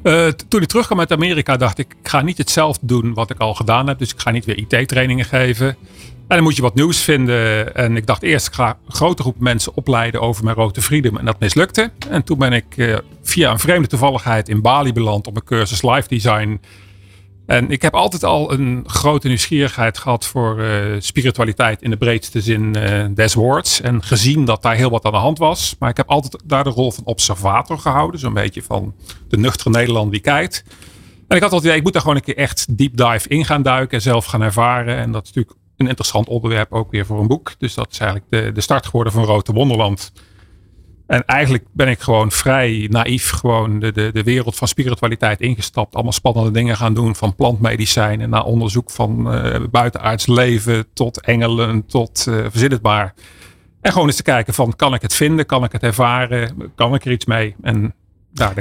[0.04, 3.40] Uh, toen ik terugkwam uit Amerika dacht ik, ik ga niet hetzelfde doen wat ik
[3.40, 4.00] al gedaan heb.
[4.00, 5.68] Dus ik ga niet weer IT-trainingen geven.
[6.28, 7.76] En dan moet je wat nieuws vinden.
[7.76, 11.18] En ik dacht eerst, ik ga een grote groep mensen opleiden over mijn rode freedom.
[11.18, 11.92] En dat mislukte.
[12.10, 15.82] En toen ben ik uh, via een vreemde toevalligheid in Bali beland op een cursus
[15.82, 16.60] live design.
[17.48, 22.42] En ik heb altijd al een grote nieuwsgierigheid gehad voor uh, spiritualiteit in de breedste
[22.42, 23.82] zin uh, des woords.
[23.82, 25.76] En gezien dat daar heel wat aan de hand was.
[25.80, 28.20] Maar ik heb altijd daar de rol van observator gehouden.
[28.20, 28.96] Zo'n beetje van
[29.28, 30.64] de nuchtere Nederland die kijkt.
[31.28, 33.46] En ik had altijd idee, ik moet daar gewoon een keer echt deep dive in
[33.46, 34.98] gaan duiken en zelf gaan ervaren.
[34.98, 37.54] En dat is natuurlijk een interessant onderwerp ook weer voor een boek.
[37.58, 40.12] Dus dat is eigenlijk de, de start geworden van Rode Wonderland.
[41.08, 45.94] En eigenlijk ben ik gewoon vrij naïef gewoon de, de, de wereld van spiritualiteit ingestapt.
[45.94, 47.16] Allemaal spannende dingen gaan doen.
[47.16, 53.14] Van plantmedicijnen naar onderzoek van uh, buitenaards leven tot engelen tot uh, het maar.
[53.82, 55.46] En gewoon eens te kijken van kan ik het vinden?
[55.46, 56.72] Kan ik het ervaren?
[56.76, 57.56] Kan ik er iets mee?
[57.62, 57.94] En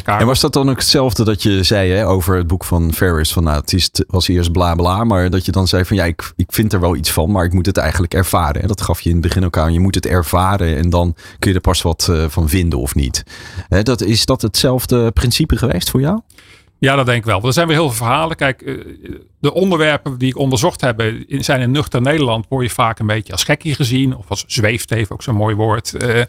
[0.04, 3.32] en was dat dan ook hetzelfde dat je zei hè, over het boek van Ferris?
[3.32, 6.04] Van nou, het is, was eerst bla bla, maar dat je dan zei van ja,
[6.04, 8.62] ik, ik vind er wel iets van, maar ik moet het eigenlijk ervaren.
[8.62, 9.72] En dat gaf je in het begin ook aan.
[9.72, 12.94] Je moet het ervaren en dan kun je er pas wat uh, van vinden of
[12.94, 13.22] niet.
[13.68, 16.20] Hè, dat, is dat hetzelfde principe geweest voor jou?
[16.78, 17.42] Ja, dat denk ik wel.
[17.42, 18.36] Er zijn weer heel veel verhalen.
[18.36, 18.74] Kijk, eh,
[19.38, 23.32] de onderwerpen die ik onderzocht heb, zijn in nuchter Nederland, word je vaak een beetje
[23.32, 24.16] als gekkie gezien.
[24.16, 25.94] Of als zweefteef, ook zo'n mooi woord.
[25.98, 26.22] Uh,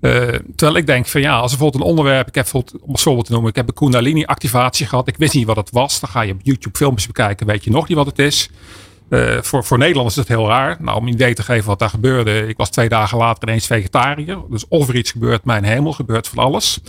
[0.00, 0.12] uh,
[0.56, 3.32] terwijl ik denk van ja, als bijvoorbeeld een onderwerp, ik heb bijvoorbeeld, om voorbeeld te
[3.32, 5.08] noemen, ik heb een Kundalini activatie gehad.
[5.08, 6.00] Ik wist niet wat het was.
[6.00, 8.50] Dan ga je op YouTube filmpjes bekijken, weet je nog niet wat het is.
[9.08, 10.76] Uh, voor, voor Nederlanders is het heel raar.
[10.80, 12.46] Nou, om een idee te geven wat daar gebeurde.
[12.46, 14.38] Ik was twee dagen later ineens vegetariër.
[14.50, 16.80] Dus of er iets gebeurt, mijn hemel, gebeurt van alles.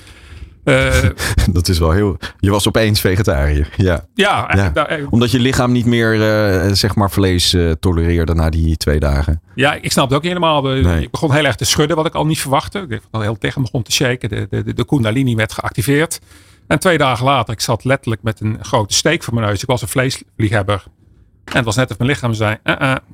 [0.63, 1.09] Uh,
[1.51, 2.17] dat is wel heel.
[2.39, 3.69] Je was opeens vegetariër.
[3.77, 4.05] Ja.
[4.13, 4.69] Ja, ja.
[4.69, 8.99] Daar, omdat je lichaam niet meer uh, zeg maar vlees uh, tolereerde na die twee
[8.99, 9.41] dagen.
[9.55, 10.61] Ja, ik snap het ook helemaal.
[10.61, 11.01] Nee.
[11.01, 12.85] Ik begon heel erg te schudden, wat ik al niet verwachtte.
[12.89, 14.29] Ik al heel tegen begon te shaken.
[14.29, 16.19] De, de, de Kundalini werd geactiveerd.
[16.67, 19.61] En twee dagen later, ik zat letterlijk met een grote steek voor mijn neus.
[19.61, 20.83] Ik was een vleesliefhebber.
[21.45, 22.57] En het was net of mijn lichaam zei: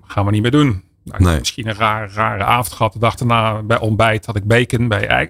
[0.06, 0.84] gaan we niet meer doen.
[1.04, 1.38] Nou, nee.
[1.38, 2.94] Misschien een rare, rare avond gehad.
[2.94, 5.30] De dag daarna bij ontbijt had ik bacon bij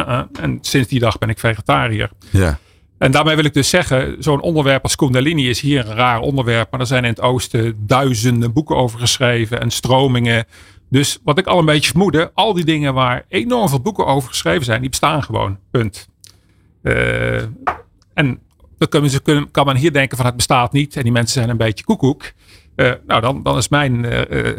[0.00, 0.02] X.
[0.02, 0.22] Uh-uh.
[0.40, 2.10] En sinds die dag ben ik vegetariër.
[2.30, 2.58] Ja.
[2.98, 6.70] En daarmee wil ik dus zeggen, zo'n onderwerp als Kundalini is hier een raar onderwerp.
[6.70, 10.44] Maar er zijn in het oosten duizenden boeken over geschreven en stromingen.
[10.90, 14.28] Dus wat ik al een beetje vermoedde, al die dingen waar enorm veel boeken over
[14.28, 15.58] geschreven zijn, die bestaan gewoon.
[15.70, 16.08] Punt.
[16.82, 17.42] Uh,
[18.14, 18.40] en
[18.78, 21.32] dan kunnen ze, kunnen, kan men hier denken van het bestaat niet en die mensen
[21.32, 22.32] zijn een beetje koekoek.
[22.76, 24.58] Uh, nou, dan, dan is mijn uh,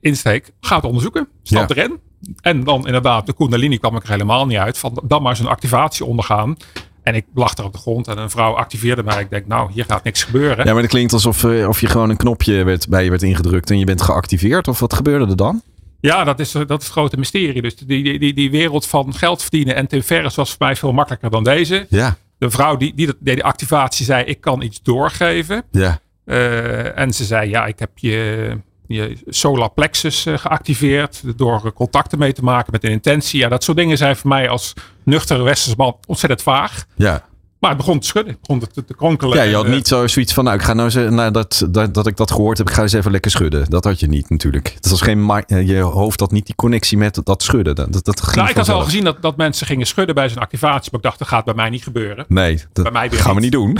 [0.00, 1.28] insteek, ga het onderzoeken.
[1.42, 1.74] Stap ja.
[1.74, 1.98] erin.
[2.40, 4.78] En dan inderdaad, de Kundalini kwam ik er helemaal niet uit.
[4.78, 6.56] Van dan maar zo'n activatie ondergaan.
[7.02, 9.20] En ik lag er op de grond en een vrouw activeerde mij.
[9.20, 10.66] Ik denk, nou, hier gaat niks gebeuren.
[10.66, 13.22] Ja, maar het klinkt alsof uh, of je gewoon een knopje werd, bij je werd
[13.22, 14.68] ingedrukt en je bent geactiveerd.
[14.68, 15.62] Of wat gebeurde er dan?
[16.00, 17.62] Ja, dat is, dat is het grote mysterie.
[17.62, 20.76] Dus die, die, die, die wereld van geld verdienen en Tim Ferriss was voor mij
[20.76, 21.86] veel makkelijker dan deze.
[21.88, 25.62] Ja, De vrouw die, die, dat- deed de activatie zei, ik kan iets doorgeven.
[25.70, 26.00] ja.
[26.24, 32.18] Eh, en ze zei, ja, ik heb je, je solar plexus eh, geactiveerd door contacten
[32.18, 33.40] mee te maken met een intentie.
[33.40, 34.72] Ja, dat soort dingen zijn voor mij als
[35.02, 36.84] nuchtere westerse man ontzettend vaag.
[36.96, 37.26] Ja.
[37.60, 39.36] Maar het begon te schudden, het begon te, te kronkelen.
[39.36, 41.94] ja, je had eh, niet zo zoiets van, nou, ik ga nou, eens, nadat dat,
[41.94, 43.70] dat ik dat gehoord heb, ik ga eens even lekker schudden.
[43.70, 44.76] Dat had je niet natuurlijk.
[44.80, 47.74] Dat was geen, eh, je hoofd had niet die connectie met dat schudden.
[47.74, 48.84] Dat, dat, dat ging Nou, ik had wel vanzelf.
[48.84, 50.90] gezien dat, dat mensen gingen schudden bij zo'n activatie.
[50.90, 52.24] Maar ik dacht, dat gaat bij mij niet gebeuren.
[52.28, 53.52] Nee, dat Bij mij gaan we niet niet.
[53.52, 53.76] doen.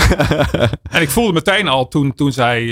[0.91, 2.63] En ik voelde meteen al toen, toen zij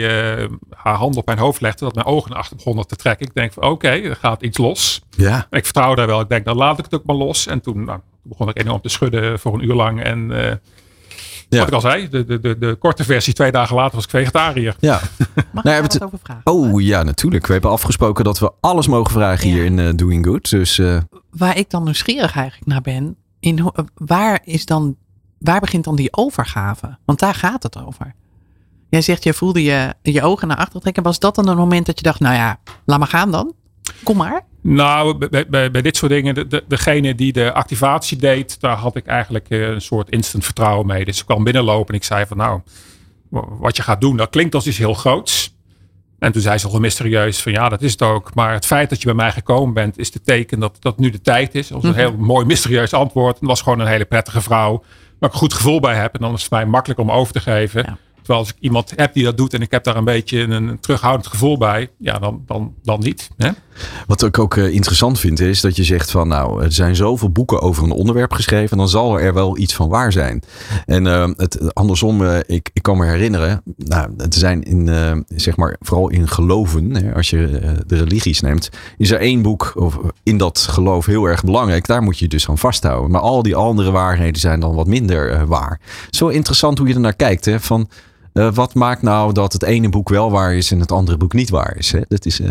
[0.40, 3.27] eh, haar hand op mijn hoofd legde, dat mijn ogen achter begonnen te trekken.
[3.27, 5.03] Ik denk van oké, er gaat iets los.
[5.16, 6.21] ja, En ik vertrouw daar wel.
[6.21, 7.47] Ik denk, dan laat ik het ook maar los.
[7.47, 10.03] En toen, nou, begon ik enorm te schudden voor een uur lang.
[10.03, 10.55] En eh,
[11.48, 11.59] Ja.
[11.59, 14.11] wat ik al zei, de, de, de, de korte versie, twee dagen later was ik
[14.11, 14.76] vegetariër.
[14.80, 15.00] ja.
[15.52, 16.42] Mag Nou, ik het- daar wat over vragen?
[16.44, 17.46] Oh ja, natuurlijk.
[17.46, 20.50] We hebben afgesproken dat we alles mogen vragen hier in eh, Doing Good.
[20.50, 20.98] Dus eh,
[21.30, 24.96] Waar ik dan nieuwsgierig eigenlijk naar ben, in, ho- waar, is dan,
[25.38, 26.98] waar begint dan die overgave?
[27.04, 28.14] Want daar gaat het over.
[28.88, 31.02] Jij zegt, je voelde je, je ogen naar achter trekken.
[31.02, 33.52] Was dat dan een moment dat je dacht, nou ja, laat maar gaan dan?
[34.02, 34.44] Kom maar.
[34.68, 38.76] Nou, bij, bij, bij dit soort dingen, de, de- degene die de activatie deed, daar
[38.76, 41.05] had ik eigenlijk eh, een soort instant vertrouwen mee.
[41.05, 42.61] Dus ik kwam binnenlopen en ik zei van nou,
[43.29, 45.55] wa- wat je gaat doen, dat klinkt als iets heel groots.
[46.18, 48.35] En toen zei ze al mysterieus van ja, dat is het ook.
[48.35, 51.11] Maar het feit dat je bij mij gekomen bent, is de teken dat, dat nu
[51.11, 51.68] de tijd is.
[51.68, 53.38] Dat was een heel mooi mysterieus antwoord.
[53.40, 54.70] Het was gewoon een hele prettige vrouw,
[55.18, 56.14] waar ik een goed gevoel bij heb.
[56.14, 57.83] En dan is het voor mij makkelijk om over te geven.
[57.83, 57.96] Ja.
[58.27, 60.81] Terwijl als ik iemand heb die dat doet en ik heb daar een beetje een,
[60.81, 63.31] terughoudend gevoel bij, ja, dan, dan, dan niet.
[63.37, 63.51] Hè?
[64.07, 67.31] wat ik ook eh, interessant vind is dat je zegt van nou, er zijn zoveel
[67.31, 68.77] boeken over een onderwerp geschreven.
[68.77, 70.43] Dan zal er wel iets van waar zijn.
[70.87, 75.12] En eh, het, andersom, eh, ik, ik kan me herinneren, nou, het zijn in, eh,
[75.29, 79.73] zeg maar, vooral in geloven, hè, als je de religies neemt, is er één boek
[79.75, 81.87] of in dat geloof heel erg belangrijk.
[81.87, 83.11] Daar moet je dus aan vasthouden.
[83.11, 85.81] Maar al die andere waarheden zijn dan wat minder waar.
[86.11, 87.45] Zo interessant hoe je er naar kijkt.
[87.45, 87.89] Hè, van,
[88.37, 91.33] eh, wat maakt nou dat het ene boek wel waar is en het andere boek
[91.33, 91.92] niet waar is?
[91.92, 92.01] Hè?
[92.09, 92.40] Dat is.
[92.40, 92.51] eh,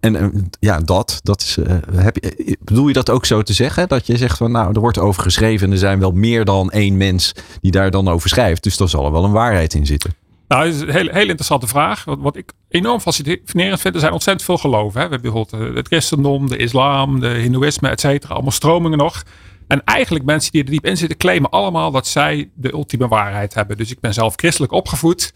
[0.00, 1.56] en ja, dat, dat is.
[1.58, 3.88] eh, heb je, bedoel je dat ook zo te zeggen?
[3.88, 6.70] Dat je zegt van nou, er wordt over geschreven en er zijn wel meer dan
[6.70, 8.62] één mens die daar dan over schrijft.
[8.62, 10.14] Dus daar zal er wel een waarheid in zitten.
[10.48, 12.04] Nou, dat is een hele, interessante vraag.
[12.04, 15.00] Wat, wat ik enorm fascinerend vind, er zijn ontzettend veel geloven.
[15.00, 15.06] Hè.
[15.06, 18.34] We hebben bijvoorbeeld het christendom, de islam, de hindoeïsme, et cetera.
[18.34, 19.22] Allemaal stromingen nog.
[19.68, 23.54] En eigenlijk mensen die er diep in zitten, claimen allemaal dat zij de ultieme waarheid
[23.54, 23.76] hebben.
[23.76, 25.32] Dus ik ben zelf christelijk opgevoed.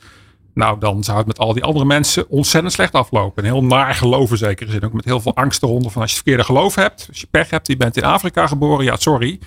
[0.55, 3.45] Nou, dan zou het met al die andere mensen ontzettend slecht aflopen.
[3.45, 4.85] Een heel naar geloven zeker zin.
[4.85, 7.07] Ook met heel veel angst eronder van als je het verkeerde geloof hebt.
[7.09, 8.85] Als je pech hebt, je bent in Afrika geboren.
[8.85, 9.39] Ja, sorry.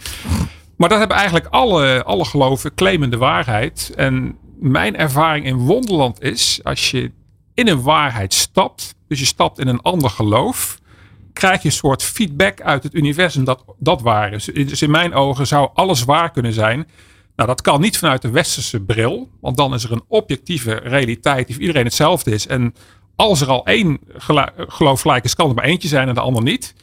[0.77, 3.91] Maar dat hebben eigenlijk alle, alle geloven claimen de waarheid.
[3.95, 7.11] En mijn ervaring in Wonderland is, als je
[7.53, 10.79] in een waarheid stapt, dus je stapt in een ander geloof,
[11.35, 14.45] krijg je een soort feedback uit het universum dat dat waar is.
[14.45, 16.87] Dus in mijn ogen zou alles waar kunnen zijn.
[17.35, 21.45] Nou, dat kan niet vanuit de westerse bril, want dan is er een objectieve realiteit
[21.45, 22.47] die voor iedereen hetzelfde is.
[22.47, 22.73] En
[23.15, 23.99] als er al één
[24.67, 26.75] geloof gelijk is, kan er maar eentje zijn en de ander niet.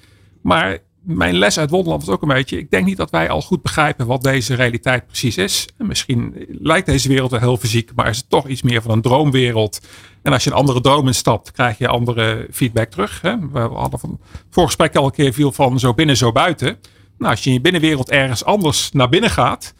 [0.43, 3.43] Maar mijn les uit Wonderland was ook een beetje, ik denk niet dat wij al
[3.43, 5.69] goed begrijpen wat deze realiteit precies is.
[5.79, 8.91] En misschien lijkt deze wereld wel heel fysiek, maar is het toch iets meer van
[8.91, 9.81] een droomwereld.
[10.23, 13.21] En als je een andere droom instapt, krijg je andere feedback terug.
[13.21, 13.35] Hè?
[13.53, 16.79] We hadden van vorig gesprek al een keer viel van zo binnen, zo buiten.
[17.19, 19.75] Nou, als je in je binnenwereld ergens anders naar binnen gaat,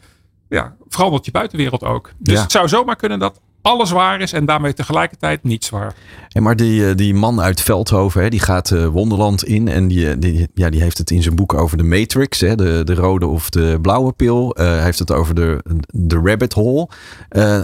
[0.49, 2.11] ja, verandert je buitenwereld ook.
[2.17, 2.41] Dus Ja.
[2.41, 5.93] het zou zomaar kunnen dat alles waar is en daarmee tegelijkertijd niets waar.
[6.27, 9.67] Hey, maar die, eh, die man uit Veldhoven, hè, die gaat eh, Wonderland in.
[9.67, 12.39] En die, eh, die, ja, die heeft het in zijn boek over de Matrix.
[12.39, 14.55] Hè, de, de rode of de blauwe pil.
[14.59, 16.89] Heeft het over de, de rabbit hole.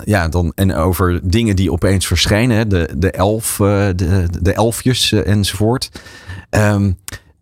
[0.05, 2.69] Ja, dan, en over dingen die opeens verschijnen.
[2.69, 3.55] De, de, elf,
[3.95, 5.91] de, de elfjes enzovoort.
[6.49, 6.91] Ehm,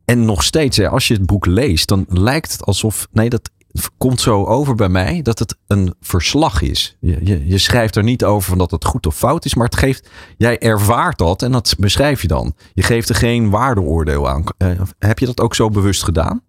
[0.06, 3.08] en nog steeds, hè, als je het boek leest, dan lijkt het alsof...
[3.12, 3.50] Nee, dat
[3.98, 6.98] komt zo over bij mij dat het een verslag is.
[7.00, 9.66] Je, je, je schrijft er niet over van dat het goed of fout is, maar
[9.66, 12.56] het geeft, jij ervaart dat en dat beschrijf je dan.
[12.74, 14.44] Je geeft er geen waardeoordeel aan.
[14.58, 16.42] Eh, heb je dat ook zo bewust gedaan?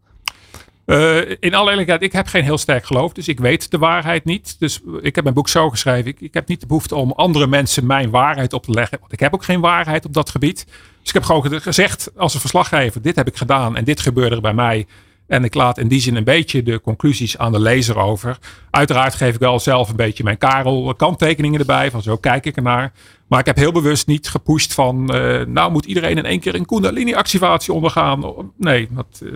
[0.88, 4.24] Eh, in alle eerlijkheid, ik heb geen heel sterk geloof, dus ik weet de waarheid
[4.24, 4.56] niet.
[4.58, 6.10] Dus ik heb mijn boek zo geschreven.
[6.10, 8.98] Ik, ik heb niet de behoefte om andere mensen mijn waarheid op te leggen.
[9.00, 10.64] Want ik heb ook geen waarheid op dat gebied.
[11.00, 14.34] Dus ik heb gewoon gezegd als een verslaggever, dit heb ik gedaan en dit gebeurde
[14.34, 14.86] er bij mij.
[15.28, 18.38] En ik laat in die zin een beetje de conclusies aan de lezer over.
[18.70, 21.90] Uiteraard geef ik wel zelf een beetje mijn Karel kanttekeningen erbij.
[21.90, 22.92] Van zo kijk ik ernaar.
[23.28, 25.08] Maar ik heb heel bewust niet gepusht van...
[25.08, 28.24] eh, nou moet iedereen in één keer een Kundalini-activatie ondergaan.
[28.56, 29.20] Nee, dat...
[29.24, 29.32] eh,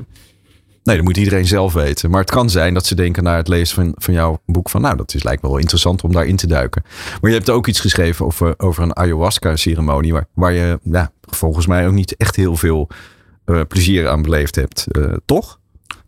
[0.85, 2.11] Nee, dat moet iedereen zelf weten.
[2.11, 4.81] Maar het kan zijn dat ze denken na het lezen van, van jouw boek van...
[4.81, 6.83] nou, dat is lijkt me wel interessant om daarin te duiken.
[7.21, 10.13] Maar je hebt ook iets geschreven over, over een ayahuasca-ceremonie...
[10.13, 12.89] Waar, waar je ja, volgens mij ook niet echt heel veel
[13.45, 15.61] eh, plezier aan beleefd hebt, eh, toch?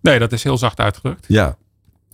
[0.04, 1.24] Nee, dat is heel zacht uitgedrukt.
[1.28, 1.56] Ja.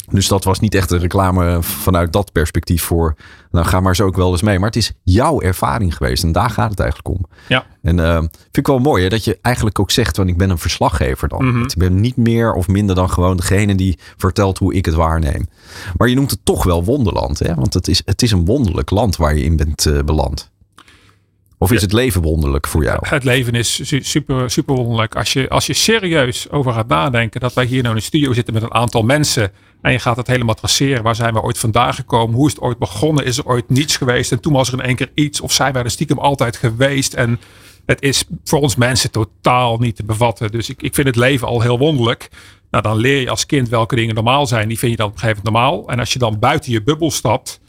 [0.09, 3.15] Dus dat was niet echt een reclame vanuit dat perspectief voor.
[3.51, 4.59] Nou, ga maar zo ook wel eens mee.
[4.59, 6.23] Maar het is jouw ervaring geweest.
[6.23, 7.27] En daar gaat het eigenlijk om.
[7.49, 7.67] Ja.
[7.83, 10.51] En uh, vind ik wel mooi hè, dat je eigenlijk ook zegt: want ik ben
[10.51, 11.47] een verslaggever dan.
[11.47, 11.63] Mhm.
[11.63, 15.49] Ik ben niet meer of minder dan gewoon degene die vertelt hoe ik het waarneem.
[15.97, 17.39] Maar je noemt het toch wel wonderland.
[17.39, 17.55] Hè?
[17.55, 20.50] Want het is, het is een wonderlijk land waar je in bent uh, beland.
[21.63, 22.99] Of is het leven wonderlijk voor jou?
[23.09, 25.17] Het leven is su super, super wonderlijk.
[25.17, 28.33] Als je, als je serieus over gaat nadenken dat wij hier nou in de studio
[28.33, 29.53] zitten met een aantal mensen.
[29.83, 31.03] En je gaat het helemaal traceren.
[31.03, 32.35] Waar zijn we ooit vandaan gekomen?
[32.35, 33.25] Hoe is het ooit begonnen?
[33.25, 34.33] Is er ooit niets geweest?
[34.33, 35.41] En toen was er in één keer iets.
[35.41, 37.15] Of zijn wij er stiekem altijd geweest?
[37.15, 37.41] En
[37.87, 40.51] het is voor ons mensen totaal niet te bevatten.
[40.51, 42.29] Dus ik, ik vind het leven al heel wonderlijk.
[42.71, 44.69] Nou, dan leer je als kind welke dingen normaal zijn.
[44.69, 45.89] Die vind je dan op een gegeven moment normaal.
[45.89, 47.61] En als je dan buiten je bubbel stapt.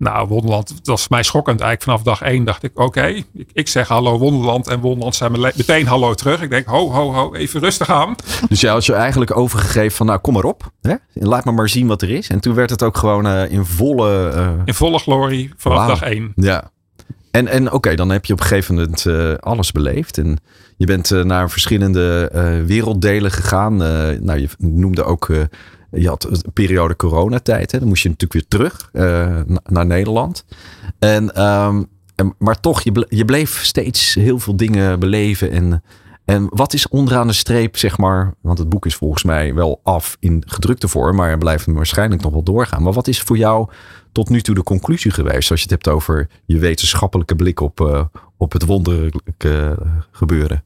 [0.00, 1.60] Nou, Wonderland, dat was mij schokkend.
[1.60, 4.68] Eigenlijk vanaf dag één dacht ik, oké, okay, ik, ik, zeg hallo Wonderland.
[4.68, 6.42] En Wonderland zei me meteen hallo terug.
[6.42, 8.14] Ik denk, ho, ho, ho, even rustig aan.
[8.48, 10.70] Dus jij had je eigenlijk overgegeven van, nou, kom maar op.
[10.80, 10.94] Hè?
[11.12, 12.28] Laat me maar zien wat er is.
[12.28, 14.32] En toen werd het ook gewoon uh, in volle...
[14.34, 14.50] Uh...
[14.64, 15.88] In volle glorie vanaf wow.
[15.88, 16.32] dag één.
[16.36, 16.70] Ja.
[17.30, 20.18] En, en oké, okay, dan heb je op een gegeven moment uh, alles beleefd.
[20.18, 20.38] En
[20.76, 22.30] je bent naar verschillende
[22.66, 23.76] werelddelen gegaan.
[24.24, 25.28] nou, je noemde ook
[25.90, 27.72] je had een periode coronatijd.
[27.72, 27.78] Hè?
[27.78, 30.44] Dan moest je natuurlijk weer terug uh, naar Nederland.
[30.98, 35.50] En, um, en, maar toch, je, je bleef steeds heel veel dingen beleven.
[35.50, 35.82] En,
[36.24, 38.34] en wat is onderaan de streep, zeg maar.
[38.40, 41.16] Want het boek is volgens mij wel af in gedrukte vorm.
[41.16, 42.82] Maar blijft waarschijnlijk nog wel doorgaan.
[42.82, 43.70] Maar wat is voor jou
[44.12, 45.50] tot nu toe de conclusie geweest?
[45.50, 48.04] Als je het hebt over je wetenschappelijke blik op, uh,
[48.36, 49.78] op het wonderlijke
[50.10, 50.64] gebeuren.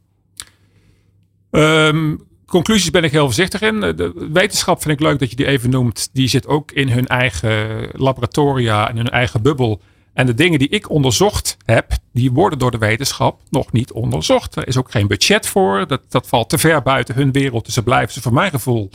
[1.50, 3.80] Um, conclusies ben ik heel voorzichtig in.
[3.80, 6.09] De wetenschap vind ik leuk dat je die even noemt.
[6.12, 9.80] Die zit ook in hun eigen laboratoria en hun eigen bubbel.
[10.14, 14.57] En de dingen die ik onderzocht heb, die worden door de wetenschap nog niet onderzocht.
[14.57, 15.87] Er is ook geen budget voor.
[15.87, 17.64] Dat, dat valt te ver buiten hun wereld.
[17.64, 18.90] Dus ze blijven ze voor mijn gevoel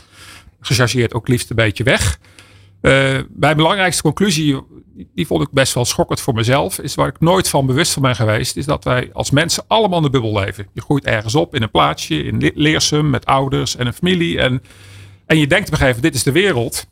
[0.59, 2.19] gechargeerd ook liefst een beetje weg.
[2.81, 4.63] Uh, mijn belangrijkste conclusie,
[5.15, 8.01] die vond ik best wel schokkend voor mezelf, is waar ik nooit van bewust van
[8.01, 10.67] ben geweest, is dat wij als mensen allemaal in de bubbel leven.
[10.73, 14.39] Je groeit ergens op in een plaatsje, in Leersum, met ouders en een familie.
[14.39, 14.63] En,
[15.25, 16.87] en je denkt op een gegeven moment, dit is de wereld.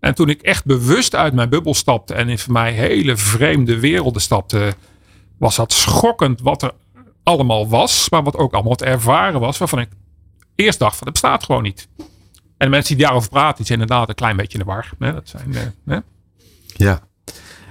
[0.00, 3.80] En toen ik echt bewust uit mijn bubbel stapte en in voor mij hele vreemde
[3.80, 4.74] werelden stapte,
[5.38, 6.72] was dat schokkend wat er
[7.22, 9.88] allemaal was, maar wat ook allemaal te ervaren was, waarvan ik
[10.54, 11.88] eerst dacht van, het bestaat gewoon niet.
[12.62, 14.90] En de mensen die daarover praten, die zijn inderdaad een klein beetje in de war.
[14.98, 15.12] Hè?
[15.12, 15.96] Dat zijn, uh,
[16.66, 17.00] Ja.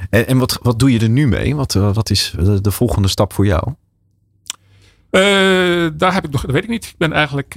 [0.10, 1.56] En, en wat, wat doe je er nu mee?
[1.56, 3.68] Wat, uh, wat is de, de, volgende stap voor jou?
[5.12, 6.86] Uh, daar heb ik nog, dat weet ik niet.
[6.86, 7.54] Ik ben eigenlijk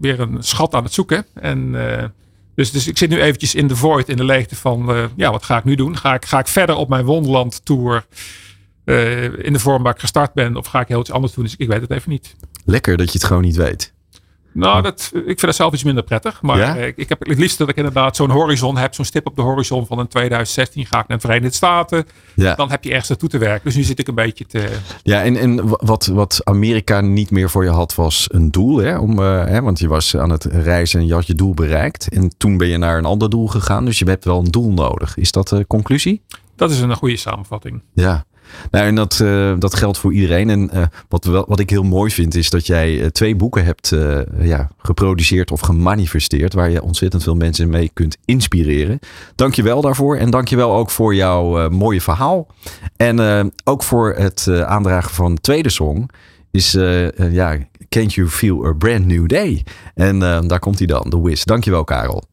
[0.00, 1.26] weer een schat aan het zoeken.
[1.34, 1.72] En,
[2.54, 5.44] dus, dus ik zit nu eventjes in de void, in de leegte van, ja, wat
[5.44, 5.96] ga ik nu doen?
[5.96, 8.06] Ga ik, ga ik verder op mijn Wonderland Tour
[9.42, 10.56] in de vorm waar ik gestart ben?
[10.56, 11.44] Of ga ik heel iets anders doen?
[11.44, 12.36] Dus ik weet het even niet.
[12.64, 13.94] Lekker dat je het gewoon niet weet.
[14.56, 16.42] Nou, dat, ik vind dat zelf iets minder prettig.
[16.42, 16.74] Maar ja?
[16.74, 18.94] ik, ik heb het liefst dat ik inderdaad zo'n horizon heb.
[18.94, 22.04] Zo'n stip op de horizon van in 2016 ga ik naar de Verenigde Staten.
[22.34, 22.54] Ja.
[22.54, 23.64] Dan heb je ergens naartoe te werken.
[23.64, 24.68] Dus nu zit ik een beetje te...
[25.02, 28.76] Ja, en, en wat, wat Amerika niet meer voor je had was een doel.
[28.76, 28.98] Hè?
[28.98, 29.62] Om, uh, hè?
[29.62, 32.08] Want je was aan het reizen en je had je doel bereikt.
[32.08, 33.84] En toen ben je naar een ander doel gegaan.
[33.84, 35.16] Dus je hebt wel een doel nodig.
[35.16, 36.22] Is dat de conclusie?
[36.56, 37.82] Dat is een goede samenvatting.
[37.94, 38.24] Ja.
[38.70, 40.50] Nou, en dat, uh, dat geldt voor iedereen.
[40.50, 43.64] En uh, wat, wel, wat ik heel mooi vind, is dat jij uh, twee boeken
[43.64, 43.94] hebt
[44.40, 46.54] ja, geproduceerd of gemanifesteerd.
[46.54, 48.98] Waar je ontzettend veel mensen mee kunt inspireren.
[49.34, 50.16] Dank je wel daarvoor.
[50.16, 52.46] En dank je wel ook voor jouw mooie verhaal.
[52.96, 56.08] En ook voor het aandragen van de tweede song.
[56.50, 56.72] Is
[57.30, 57.56] ja,
[57.88, 59.64] Can't You Feel a Brand New Day?
[59.94, 61.44] En daar komt hij dan, The Wiz.
[61.44, 62.24] Dank je wel, Karel.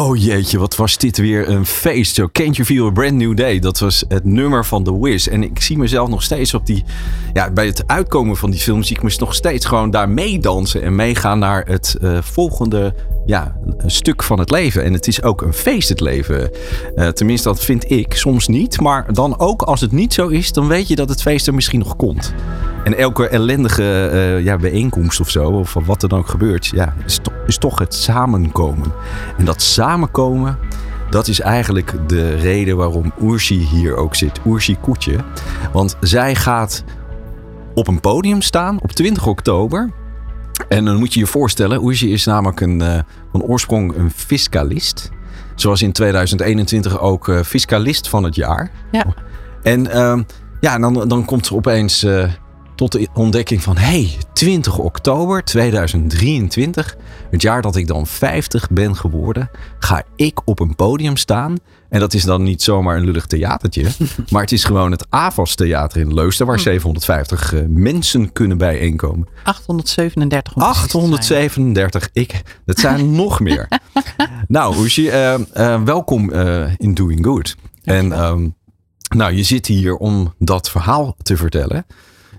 [0.00, 2.14] Oh jeetje, wat was dit weer een feest.
[2.14, 3.58] So, Can't You Feel a Brand New Day.
[3.58, 5.26] Dat was het nummer van The Wiz.
[5.26, 6.84] En ik zie mezelf nog steeds op die...
[7.32, 10.82] Ja, bij het uitkomen van die film zie ik me nog steeds gewoon daar meedansen.
[10.82, 12.94] En meegaan naar het uh, volgende
[13.30, 14.84] ja, stuk van het leven.
[14.84, 16.50] En het is ook een feest, het leven.
[16.96, 18.14] Uh, tenminste, dat vind ik.
[18.14, 18.80] Soms niet.
[18.80, 21.54] Maar dan ook als het niet zo is, dan weet je dat het feest er
[21.54, 22.34] misschien nog komt.
[22.84, 26.94] En elke ellendige uh, ja, bijeenkomst of zo, of wat er dan ook gebeurt, ja,
[27.06, 28.92] is, is toch het samenkomen.
[29.38, 30.58] En dat samenkomen,
[31.10, 34.40] dat is eigenlijk de reden waarom Oershi hier ook zit.
[34.46, 35.16] Oershi Koetje.
[35.72, 36.84] Want zij gaat
[37.74, 39.90] op een podium staan op 20 oktober.
[40.70, 42.98] En dan moet je je voorstellen, Oershi is namelijk een, uh,
[43.32, 45.10] van oorsprong een fiscalist.
[45.54, 48.70] Zoals in 2021 ook uh, fiscalist van het jaar.
[48.90, 49.04] Ja.
[49.62, 50.18] En uh,
[50.60, 52.06] ja, dan, dan komt er opeens
[52.74, 56.96] Tot de ontdekking van, hey, 20 oktober 2023,
[57.30, 61.56] het jaar dat ik dan 50 ben geworden, ga ik op een podium staan.
[61.90, 63.86] En dat is dan niet zomaar een lullig theatertje,
[64.30, 69.28] maar het is gewoon het AVAS Theater in Leusden, waar 750 eh, mensen kunnen bijeenkomen.
[69.44, 70.54] 837.
[70.54, 71.02] om precies te zijn.
[71.02, 73.68] 837, ik, dat zijn nog meer.
[74.48, 76.32] Nou, Oeshi, eh, eh, welkom
[76.76, 77.56] in Doing Good.
[77.84, 78.48] En ehm,
[79.16, 81.86] nou, je zit hier om dat verhaal te vertellen.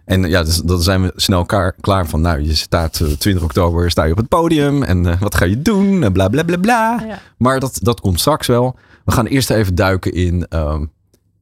[0.06, 2.22] En ja, dus, dan zijn we snel klaar, klaar van.
[2.22, 4.84] Nou, je staat eh, 20 oktober sta je op het podium.
[4.84, 6.04] En wat ga je doen?
[6.04, 7.04] En bla bla bla bla.
[7.08, 7.20] Ja.
[7.38, 8.76] Maar dat, dat komt straks wel.
[9.06, 10.86] We gaan eerst even duiken in, ehm,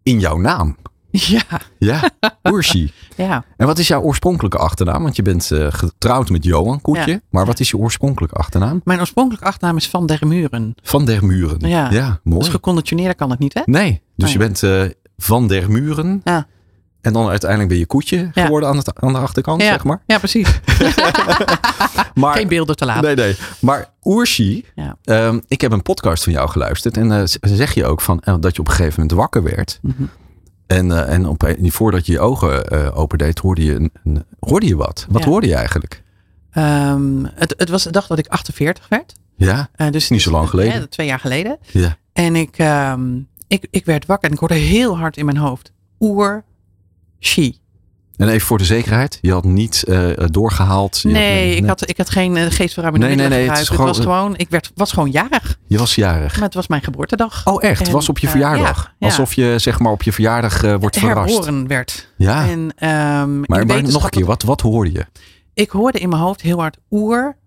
[0.04, 0.76] in jouw naam.
[1.12, 1.44] Ja,
[1.80, 2.10] Ja,
[3.16, 3.46] ja.
[3.58, 5.04] En wat is jouw oorspronkelijke achternaam?
[5.04, 7.12] Want je bent eh, getrouwd met Johan Koetje.
[7.12, 7.20] Ja.
[7.30, 8.82] Maar wat is je oorspronkelijke achternaam?
[8.84, 10.76] Mijn oorspronkelijke achternaam is Van der Muren.
[10.84, 11.70] Van der Muren.
[11.70, 11.92] Ja.
[11.92, 12.40] ja mooi.
[12.40, 13.62] Dus geconditioneerd kan het niet, hè?
[13.66, 14.32] Nee, dus Nee.
[14.32, 14.84] je bent eh,
[15.18, 16.22] van der Muren.
[16.24, 16.48] Ja.
[17.02, 18.44] En dan uiteindelijk ben je koetje Ja.
[18.44, 20.02] geworden aan, het, aan de achterkant, Ja, zeg maar.
[20.06, 20.60] ja precies.
[22.14, 23.04] maar Geen beelden te laten.
[23.04, 23.36] Nee, nee.
[23.62, 24.98] Maar Oershi, Ja.
[25.04, 26.98] ehm, ik heb een podcast van jou geluisterd.
[26.98, 29.80] En z- zeg je ook van, eh, dat je op een gegeven moment wakker werd.
[29.82, 30.04] Mhm.
[30.68, 34.76] En, eh, en op, voordat je je ogen opendeed, hoorde je, een, een- hoorde je
[34.76, 35.06] wat.
[35.10, 35.30] Wat Ja.
[35.30, 36.04] hoorde je eigenlijk?
[36.52, 39.14] Ehm, het, het was de dag dat ik 48 werd.
[39.36, 40.74] Ja, dus Niet zo lang geleden.
[40.74, 41.58] hè, twee jaar geleden.
[41.72, 41.98] ja.
[42.14, 45.72] En ik, ehm, ik, ik werd wakker en ik hoorde heel hard in mijn hoofd.
[46.00, 46.44] Oer,
[47.20, 47.54] she.
[48.18, 51.00] En even voor de zekerheid, je had niet eh, doorgehaald.
[51.02, 53.96] Je had- Nee, ik had, ik had geen uh, geestverruimende Nee, nee, nee, het gebruikt.
[53.98, 55.60] Was gewoon, ik werd, was gewoon jarig.
[55.68, 56.34] Je was jarig.
[56.36, 57.46] Maar het was mijn geboortedag.
[57.46, 57.90] Oh, echt?
[57.90, 58.84] Was op je eh, verjaardag?
[58.84, 59.08] ja, ja.
[59.08, 61.34] Alsof je zeg maar op je verjaardag eh, wordt verrast.
[61.34, 62.14] herboren werd.
[62.18, 62.48] Ja.
[62.50, 62.74] En, in
[63.48, 65.06] maar, maar nog een keer, wat, wat hoorde je?
[65.54, 67.38] Ik hoorde in mijn hoofd heel hard oer,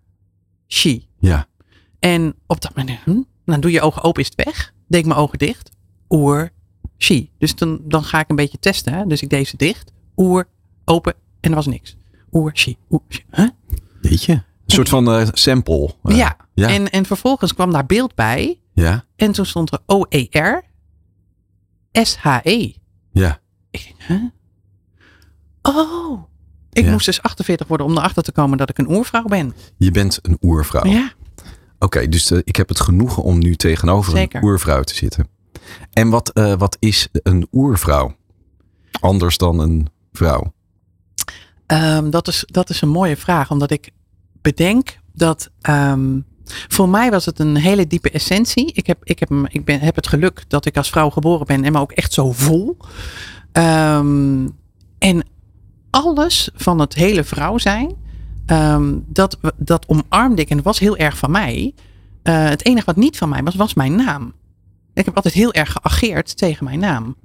[0.68, 1.02] she.
[1.18, 1.46] Ja.
[1.98, 4.72] En op dat moment, hm, dan doe je ogen open, is het weg.
[4.88, 5.70] Deed ik mijn ogen dicht.
[6.10, 6.50] Oer,
[7.02, 7.28] she.
[7.38, 8.92] Dus dan, dan ga ik een beetje testen.
[8.92, 9.06] Hè?
[9.06, 9.92] Dus ik deed ze dicht.
[10.16, 10.48] Oer,
[10.84, 11.96] open en er was niks.
[12.32, 12.76] Oer, she.
[12.90, 13.20] Oer, she.
[13.30, 13.48] Huh?
[14.00, 14.32] Weet je?
[14.32, 14.42] Een
[14.78, 15.94] soort van eh, sample.
[16.02, 16.36] eh, ja.
[16.54, 16.68] ja.
[16.68, 18.60] En, en vervolgens kwam daar beeld bij.
[18.72, 19.04] Ja.
[19.16, 20.62] En toen stond er O-E-R,
[21.92, 22.72] S-H-E.
[23.12, 23.40] Ja.
[23.70, 24.28] Ik denk, huh?
[25.76, 26.22] Oh.
[26.72, 26.90] Ik Ja.
[26.90, 29.54] moest dus 48 worden om erachter te komen dat ik een oervrouw ben.
[29.76, 30.84] Je bent een oervrouw.
[30.84, 31.12] Ja.
[31.78, 34.38] Oké, dus eh, ik heb het genoegen om nu tegenover Zeker.
[34.42, 35.28] een oervrouw te zitten.
[35.92, 38.14] En wat, eh, wat is een oervrouw?
[39.00, 40.52] Anders dan een vrouw.
[41.66, 43.90] Ehm, dat, is, dat is een mooie vraag, omdat ik
[44.40, 46.20] bedenk dat ehm,
[46.68, 48.72] voor mij was het een hele diepe essentie.
[48.72, 51.64] Ik heb, ik, heb, ik ben, heb het geluk dat ik als vrouw geboren ben
[51.64, 52.76] en me ook echt zo voel.
[53.52, 54.48] Ehm,
[54.98, 55.24] en
[55.90, 57.96] alles van het hele vrouw zijn,
[59.06, 61.74] dat, dat omarmde ik en was heel erg van mij.
[62.22, 64.32] Eh, het enige wat niet van mij was, was mijn naam.
[64.94, 67.16] Ik heb altijd heel erg geageerd tegen mijn naam.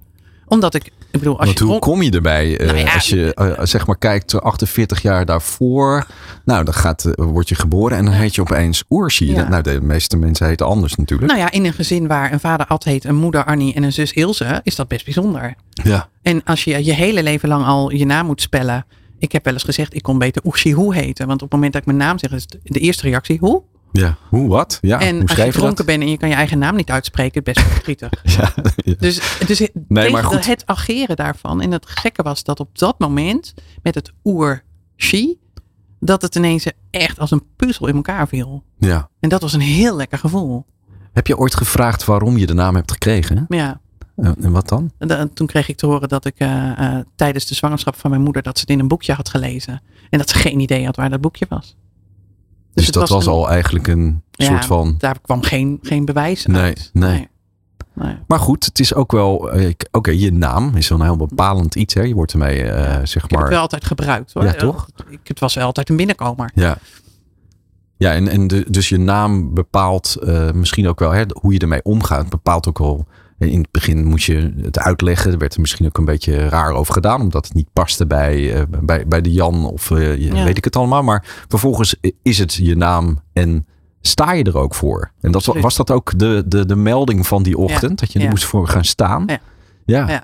[0.49, 2.57] Omdat ik, ik bedoel, als Want je hoe kom je erbij?
[2.59, 6.05] eh, Nou ja, als je eh, zeg maar kijkt eh, 48 jaar daarvoor.
[6.45, 9.31] Nou, dan gaat, eh, word je geboren en dan heet je opeens Oershi.
[9.31, 9.47] Ja.
[9.49, 11.31] Nou, de meeste mensen heten anders natuurlijk.
[11.31, 13.93] Nou ja, in een gezin waar een vader Ad heet, een moeder Annie en een
[13.93, 15.55] zus Ilse, is dat best bijzonder.
[15.69, 16.09] ja.
[16.21, 18.85] En als je je hele leven lang al je naam moet spellen.
[19.19, 21.27] Ik heb wel eens gezegd, ik kon beter Oeshi Hoe heten.
[21.27, 23.63] Want op het moment dat ik mijn naam zeg, is de eerste reactie hoe.
[23.99, 24.17] Ja.
[24.29, 24.77] Hoe, wat?
[24.81, 27.43] Ja, en hoe als je dronken bent en je kan je eigen naam niet uitspreken,
[27.43, 28.09] best wel verdrietig.
[28.37, 28.93] Ja, ja.
[28.99, 30.45] Dus, dus het- maar tegen goed.
[30.45, 31.61] het ageren daarvan.
[31.61, 35.35] En het gekke was dat op dat moment, met het oer-she,
[35.99, 38.63] dat het ineens echt als een puzzel in elkaar viel.
[38.79, 39.09] ja.
[39.19, 40.65] En dat was een heel lekker gevoel.
[41.13, 43.45] Heb je ooit gevraagd waarom je de naam hebt gekregen?
[43.49, 43.79] Ja.
[44.15, 44.91] Eh, En wat dan?
[44.97, 48.09] En da- toen kreeg ik te horen dat ik eh, eh, tijdens de zwangerschap van
[48.09, 49.81] mijn moeder dat ze het in een boekje had gelezen.
[50.09, 51.75] En dat ze geen idee had waar dat boekje was.
[52.83, 54.95] Dus, dat was, een- al eigenlijk een Ja, soort van.
[54.97, 56.89] Daar kwam geen, geen bewijs Nee, uit.
[56.93, 57.09] nee.
[57.11, 57.27] nee.
[57.93, 58.15] Nee.
[58.27, 59.51] Maar goed, het is ook wel.
[59.51, 61.93] eh, ik- Oké, je naam is wel een heel bepalend iets.
[61.93, 62.01] Hè?
[62.01, 63.41] Je wordt ermee, eh, zeg Ik heb maar.
[63.41, 64.43] het wel altijd gebruikt hoor.
[64.43, 64.87] Ja, toch?
[65.09, 66.51] Ik, het was wel altijd een binnenkomer.
[66.53, 66.77] Ja.
[67.97, 71.59] Ja, en, en de, dus je naam bepaalt eh, misschien ook wel hè, hoe je
[71.59, 72.29] ermee omgaat.
[72.29, 73.05] Bepaalt ook wel.
[73.39, 75.31] In het begin moest je het uitleggen.
[75.31, 77.21] Er werd er misschien ook een beetje raar over gedaan.
[77.21, 80.43] Omdat het niet paste bij, eh, bij, bij de Jan of eh, Ja.
[80.43, 81.03] weet ik het allemaal.
[81.03, 83.65] Maar vervolgens is het je naam en
[84.01, 85.11] sta je er ook voor.
[85.21, 87.99] En dat, was dat ook de, de, de melding van die ochtend?
[87.99, 88.31] Dat je er Ja.
[88.31, 89.23] moest voor gaan staan?
[89.27, 89.39] Ja.
[89.85, 90.09] Ja.
[90.09, 90.23] Ja.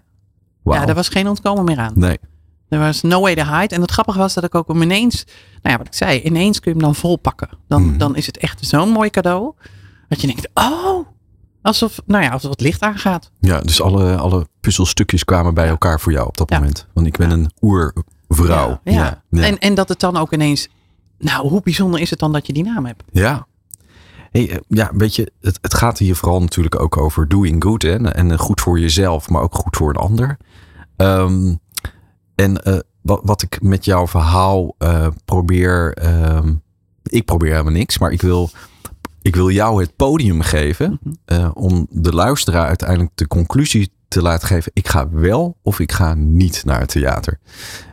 [0.64, 0.80] Wauw.
[0.80, 1.94] Ja, daar was geen ontkomen meer aan.
[1.96, 2.18] Nee.
[2.70, 3.76] Er was no way to hide.
[3.76, 5.24] En het grappige was dat ik ook hem ineens,
[5.62, 7.50] nou ja, wat ik zei, ineens kun je hem dan volpakken.
[7.68, 7.98] Dan, Hmm.
[7.98, 9.54] dan is het echt zo'n mooi cadeau.
[10.08, 11.08] Dat je denkt, oh,
[11.64, 13.32] alsof, nou ja, alsof het licht aangaat.
[13.39, 16.88] Ja, dus alle, alle puzzelstukjes kwamen bij elkaar voor jou op dat moment.
[16.93, 18.80] Want ik ben een oervrouw.
[18.84, 19.24] Ja.
[19.30, 20.68] En, en dat het dan ook ineens,
[21.18, 23.03] nou, hoe bijzonder is het dan dat je die naam hebt?
[23.11, 23.47] Ja.
[24.32, 27.82] Hey, eh, ja, weet je, het, het gaat hier vooral natuurlijk ook over doing good.
[27.82, 28.11] Hè?
[28.11, 30.38] En eh, goed voor jezelf, maar ook goed voor een ander.
[30.95, 31.55] Ehm,
[32.36, 35.97] en eh, wat, wat ik met jouw verhaal uh, probeer.
[36.03, 36.39] Uh,
[37.03, 38.49] ik probeer helemaal niks, maar ik wil,
[39.24, 41.00] ik wil jou het podium geven.
[41.26, 44.72] Uh, om de luisteraar uiteindelijk de conclusie te laten geven.
[44.76, 47.40] Ik ga wel of ik ga niet naar het theater.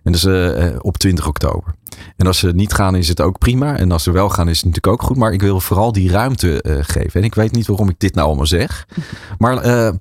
[0.02, 1.74] En dat is uh, op 20 oktober.
[2.16, 3.76] En als ze niet gaan, is het ook prima.
[3.76, 5.16] En als ze wel gaan, is het natuurlijk ook goed.
[5.16, 7.20] Maar ik wil vooral die ruimte uh, geven.
[7.20, 8.86] En ik weet niet waarom ik dit nou allemaal zeg.
[9.38, 9.98] Maar oké,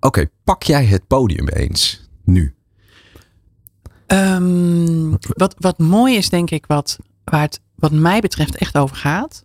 [0.00, 2.54] okay, pak jij het podium eens nu?
[4.06, 8.96] Um, wat, wat mooi is, denk ik, wat, waar het wat mij betreft echt over
[8.96, 9.44] gaat,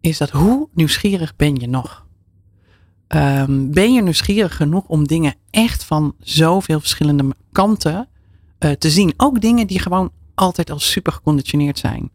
[0.00, 2.06] is dat hoe nieuwsgierig ben je nog?
[3.08, 8.08] Um, ben je nieuwsgierig genoeg om dingen echt van zoveel verschillende kanten
[8.58, 9.14] uh, te zien?
[9.16, 12.10] Ook dingen die gewoon altijd al super geconditioneerd zijn.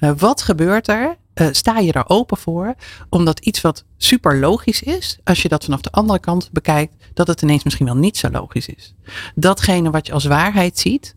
[0.00, 1.16] Uh, wat gebeurt er?
[1.34, 2.74] Uh, sta je daar open voor?
[3.08, 7.26] Omdat iets wat super logisch is, als je dat vanaf de andere kant bekijkt, dat
[7.26, 8.94] het ineens misschien wel niet zo logisch is.
[9.34, 11.16] Datgene wat je als waarheid ziet,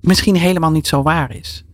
[0.00, 1.64] misschien helemaal niet zo waar is.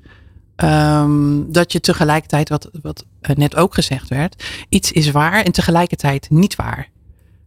[0.65, 3.05] Um, dat je tegelijkertijd, wat, wat
[3.35, 6.89] net ook gezegd werd, iets is waar en tegelijkertijd niet waar.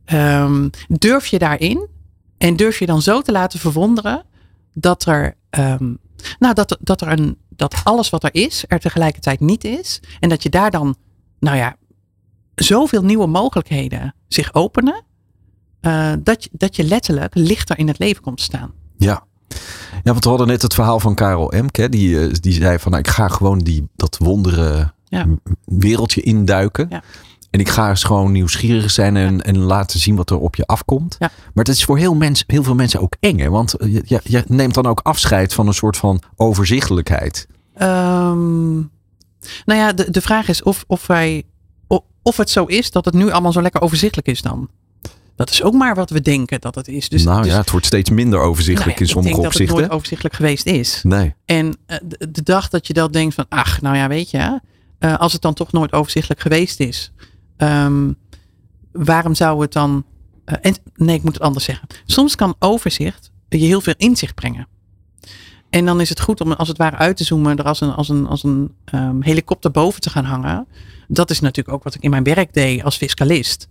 [0.05, 1.87] Um, durf je daarin
[2.37, 4.25] en durf je dan zo te laten verwonderen
[4.73, 5.97] dat er, um,
[6.39, 9.99] nou, dat, dat, er een, dat alles wat er is er tegelijkertijd niet is.
[10.19, 10.95] En dat je daar dan,
[11.39, 11.75] nou ja,
[12.55, 15.03] zoveel nieuwe mogelijkheden zich openen.
[15.81, 18.71] Uh, dat, dat je letterlijk lichter in het leven komt te staan.
[18.97, 19.25] Ja,
[20.03, 21.89] ja, want we hadden net het verhaal van Karel Emke.
[21.89, 25.25] Die, eh, die zei van nou, ik ga gewoon die, dat wondere ja.
[25.65, 26.87] wereldje induiken.
[26.89, 27.03] Ja.
[27.49, 29.43] En ik ga eens gewoon nieuwsgierig zijn en, ja.
[29.43, 31.17] en laten zien wat er op je afkomt.
[31.19, 33.39] Maar het is voor heel, mens, heel veel mensen ook eng.
[33.39, 33.49] Hè?
[33.49, 37.47] Want je, je, neemt dan ook afscheid van een soort van overzichtelijkheid.
[37.81, 38.91] Um,
[39.65, 41.43] nou ja, de, de vraag is of, of wij.
[42.23, 44.69] Of het zo is dat het nu allemaal zo lekker overzichtelijk is dan.
[45.35, 47.09] Dat is ook maar wat we denken dat het is.
[47.09, 49.75] Dus, nou dus, ja, het wordt steeds minder overzichtelijk in sommige ik denk opzichten.
[49.75, 50.99] Dat het nooit overzichtelijk geweest is.
[51.03, 51.33] Nee.
[51.45, 54.59] En uh, de, de, dag dat je dat denkt van, ach, nou ja, weet je,
[54.99, 57.11] uh, als het dan toch nooit overzichtelijk geweest is,
[57.57, 58.15] um,
[58.91, 60.03] waarom zou het dan.
[60.45, 61.87] Uh, en, nee, ik moet het anders zeggen.
[62.05, 64.67] Soms kan overzicht je heel veel inzicht brengen.
[65.69, 67.91] En dan is het goed om als het ware uit te zoomen, er als een,
[67.91, 70.67] als een, als een um, helikopter boven te gaan hangen.
[71.07, 73.67] Dat is natuurlijk ook wat ik in mijn werk deed als fiscalist.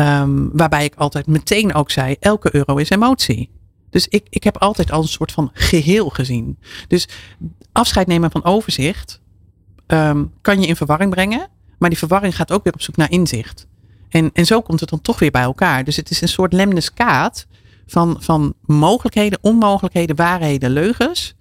[0.00, 3.50] Um, waarbij ik altijd meteen ook zei, elke euro is emotie.
[3.90, 6.58] Dus ik, ik heb altijd al een soort van geheel gezien.
[6.88, 7.08] Dus
[7.72, 9.20] afscheid nemen van overzicht
[9.86, 11.48] um, kan je in verwarring brengen.
[11.78, 13.66] Maar die verwarring gaat ook weer op zoek naar inzicht.
[14.08, 15.84] En, en zo komt het dan toch weer bij elkaar.
[15.84, 17.46] Dus het is een soort lemniskaat
[17.86, 21.34] van, van mogelijkheden, onmogelijkheden, waarheden, leugens.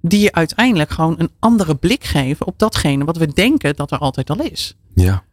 [0.00, 3.98] Die je uiteindelijk gewoon een andere blik geven op datgene wat we denken dat er
[3.98, 4.76] altijd al is.
[4.94, 5.24] Ja.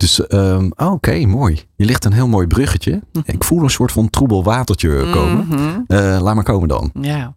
[0.00, 1.62] Dus um, oké, okay, mooi.
[1.76, 2.92] Je ligt een heel mooi bruggetje.
[2.92, 3.22] Mm -hmm.
[3.26, 5.46] Ik voel een soort van troebel watertje komen.
[5.46, 5.84] Mm -hmm.
[5.88, 6.90] uh, laat maar komen dan.
[7.00, 7.34] Ja.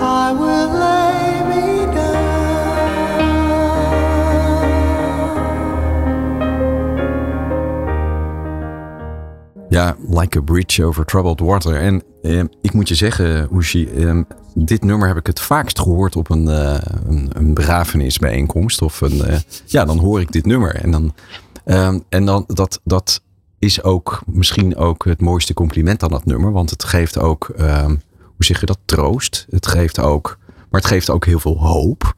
[0.00, 1.68] I will lay me
[9.68, 11.80] Ja, Like a Bridge over Troubled Water.
[11.80, 14.20] En eh, ik moet je zeggen, Ushi, eh,
[14.54, 18.82] dit nummer heb ik het vaakst gehoord op een, uh, een, een begrafenisbijeenkomst.
[18.82, 20.74] Of een, uh, ja, dan hoor ik dit nummer.
[20.74, 21.14] En dan,
[21.66, 23.22] uh, en dan dat, dat
[23.58, 26.52] is ook misschien ook het mooiste compliment aan dat nummer.
[26.52, 29.46] Want het geeft ook, ehm, hoe zeg je dat, troost.
[29.50, 30.38] Het geeft ook,
[30.70, 32.14] maar het geeft ook heel veel hoop.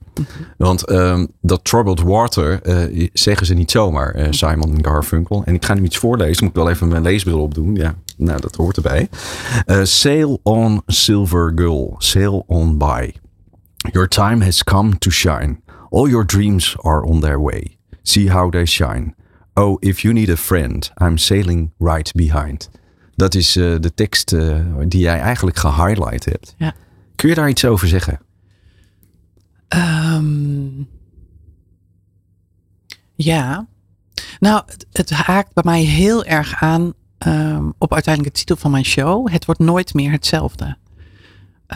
[0.57, 5.43] Want um, dat Troubled Water uh, zeggen ze niet zomaar, Simon en Garfunkel.
[5.45, 7.75] En ik ga nu iets voorlezen, moet ik wel even mijn leesbril opdoen.
[7.75, 9.09] Ja, nou, dat hoort erbij.
[9.67, 13.13] Uh, sail on, silver gull, sail on by.
[13.93, 15.61] Your time has come to shine.
[15.91, 17.79] All your dreams are on their way.
[18.03, 19.15] See how they shine.
[19.55, 22.71] Oh, if you need a friend, I'm sailing right behind.
[23.17, 24.35] Dat is de tekst
[24.89, 26.55] die jij eigenlijk gehighlight hebt.
[26.57, 26.75] Ja.
[27.17, 28.21] Kun je daar iets over zeggen?
[29.69, 30.89] Um,
[33.15, 33.67] ja,
[34.39, 36.93] nou, het, het, haakt bij mij heel erg aan
[37.27, 39.29] um, op uiteindelijk de titel van mijn show.
[39.31, 40.77] Het wordt nooit meer hetzelfde.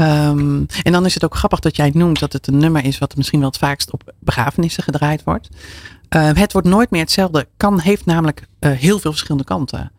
[0.00, 2.98] Um, en dan is het ook grappig dat jij noemt dat het een nummer is
[2.98, 5.48] wat misschien wel het vaakst op begrafenissen gedraaid wordt.
[6.16, 7.48] Uh, het wordt nooit meer hetzelfde.
[7.56, 9.92] Kan, heeft namelijk uh, heel veel verschillende kanten.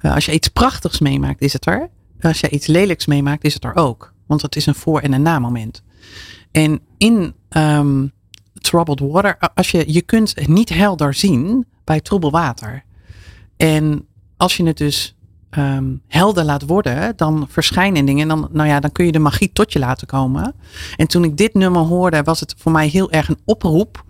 [0.00, 1.90] Uh, als je iets prachtigs meemaakt, is het er.
[2.20, 4.12] Als je iets lelijks meemaakt, is het er ook.
[4.26, 5.82] Want het is een voor- en een na-moment.
[6.50, 7.34] En in
[8.54, 12.84] troubled water, als je, je kunt niet helder zien bij troebel water.
[13.56, 14.06] En
[14.42, 15.14] als je het dus
[15.50, 18.22] um, helder laat worden, dan verschijnen dingen.
[18.22, 20.54] En dan, nou ja, dan kun je de magie tot je laten komen.
[20.96, 24.04] En toen ik dit nummer hoorde, was het voor mij heel erg een oproep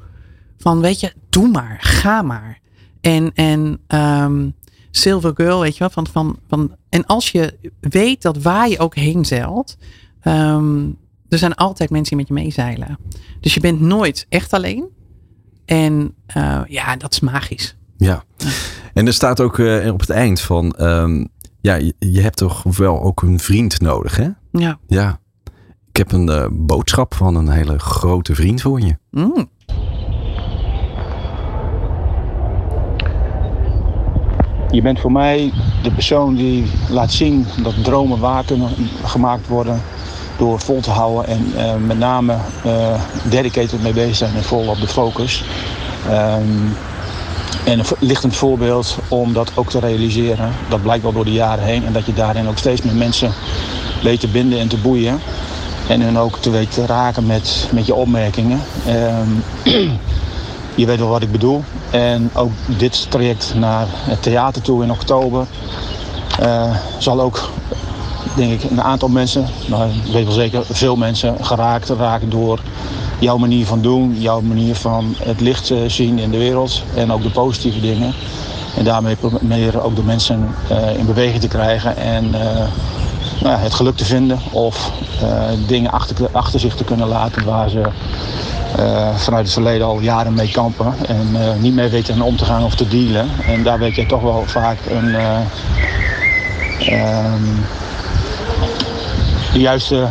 [0.58, 2.60] van, weet je, doe maar, ga maar.
[3.00, 4.54] En, en um,
[4.90, 5.90] silver girl, weet je wel.
[5.90, 9.76] Van, van, van, en als je weet dat waar je ook heen zeilt,
[10.20, 10.84] ehm,
[11.28, 12.98] er zijn altijd mensen die met je meezeilen.
[13.40, 14.84] Dus je bent nooit echt alleen.
[15.64, 17.76] En eh, ja, dat is magisch.
[18.02, 18.24] Ja.
[18.94, 21.24] En er staat ook eh, op het eind van, ehm,
[21.60, 24.28] ja, je, je hebt toch wel ook een vriend nodig, hè?
[24.50, 24.78] Ja.
[24.86, 25.20] Ja.
[25.90, 28.96] Ik heb een eh, boodschap van een hele grote vriend voor je.
[29.10, 29.50] Mm.
[34.70, 38.68] Je bent voor mij de persoon die laat zien dat dromen waar kunnen
[39.04, 39.80] gemaakt worden
[40.38, 43.00] door vol te houden en eh, met name eh
[43.30, 45.44] dedicated mee bezig zijn en vol op de focus.
[46.08, 46.42] Ehm,
[47.64, 47.80] en
[48.22, 50.52] een voorbeeld om dat ook te realiseren.
[50.68, 53.32] Dat blijkt wel door de jaren heen en dat je daarin ook steeds meer mensen
[54.02, 55.20] weet te binden en te boeien.
[55.88, 58.60] En hun ook te weten te raken met, met je opmerkingen.
[58.86, 59.28] Ehm,
[60.80, 61.64] je weet wel wat ik bedoel.
[61.90, 65.46] En ook dit traject naar het theater toe in oktober
[66.38, 67.50] eh, zal ook,
[68.36, 72.60] denk ik, een aantal mensen, nou, ik weet wel zeker veel mensen, geraakt raken door
[73.22, 77.12] jouw manier van doen, jouw manier van het licht eh, zien in de wereld en
[77.12, 78.12] ook de positieve dingen.
[78.76, 82.66] En daarmee proberen ook de mensen eh, in beweging te krijgen en eh,
[83.40, 84.90] nou ja, het geluk te vinden of
[85.66, 87.82] dingen achter, achter zich te kunnen laten waar ze
[89.16, 92.74] vanuit het verleden al jaren mee kampen en niet meer weten om te gaan of
[92.74, 93.28] te dealen.
[93.46, 95.38] En daar weet je toch wel vaak een, eh,
[96.86, 97.42] ehm,
[99.52, 100.06] de juiste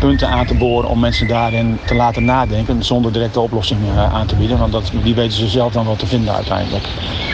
[0.00, 4.26] punten aan te boren om mensen daarin te laten nadenken zonder directe oplossingen eh, aan
[4.26, 4.58] te bieden.
[4.58, 6.88] Want dat, die weten ze zelf dan wel te vinden uiteindelijk.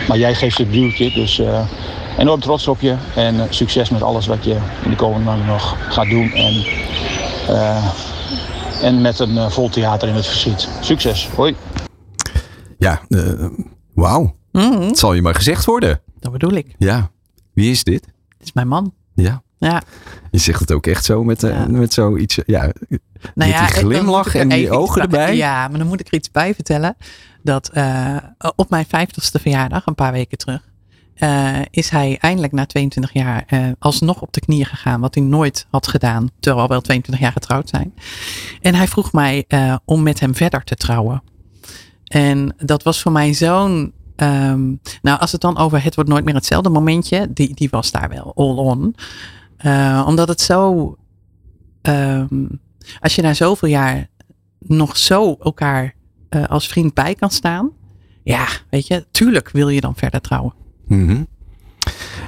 [0.08, 1.60] Maar jij geeft het duwtje, dus eh,
[2.18, 5.46] enorm trots op je en eh, succes met alles wat je in de komende maanden
[5.46, 6.32] nog gaat doen.
[6.32, 6.54] En,
[7.48, 7.84] eh,
[8.82, 10.68] en met een eh, vol theater in het verschiet.
[10.80, 11.56] Succes, hoi!
[12.78, 13.46] Ja, eh,
[13.94, 14.34] wauw.
[14.52, 16.00] Mm, Het zal je maar gezegd worden.
[16.20, 16.74] dat bedoel ik.
[16.78, 17.10] Ja.
[17.52, 18.02] Wie is dit?
[18.02, 18.92] Dit is mijn man.
[19.14, 19.42] Ja.
[19.60, 19.82] Ja.
[20.30, 21.66] Je zegt het ook echt zo met, eh, Ja.
[21.66, 22.38] met zoiets.
[22.46, 22.72] Ja, Nou
[23.34, 25.36] Met die glimlach en die ogen bij- erbij.
[25.36, 26.96] Ja, maar dan moet ik er iets bij vertellen.
[27.42, 28.16] Dat eh,
[28.56, 30.68] op mijn vijftigste verjaardag, een paar weken terug,
[31.14, 33.44] eh, is hij eindelijk na 22 jaar
[33.78, 35.00] alsnog op de knieën gegaan.
[35.00, 37.94] Wat hij nooit had gedaan, terwijl we al 22 jaar getrouwd zijn.
[38.60, 39.46] En hij vroeg mij
[39.84, 41.22] om met hem verder te trouwen.
[42.04, 43.92] En dat was voor mij zo'n.
[44.16, 44.66] ehm,
[45.02, 48.08] nou, als het dan over het wordt nooit meer hetzelfde momentje, die, die was daar
[48.08, 48.94] wel all on.
[49.60, 50.94] Eh, omdat het zo.
[51.82, 52.46] ehm,
[53.00, 54.08] als je na zoveel jaar
[54.58, 55.94] nog zo elkaar
[56.28, 57.70] eh, als vriend bij kan staan.
[58.22, 60.54] Ja, weet je, tuurlijk wil je dan verder trouwen.
[60.86, 61.22] Mhm.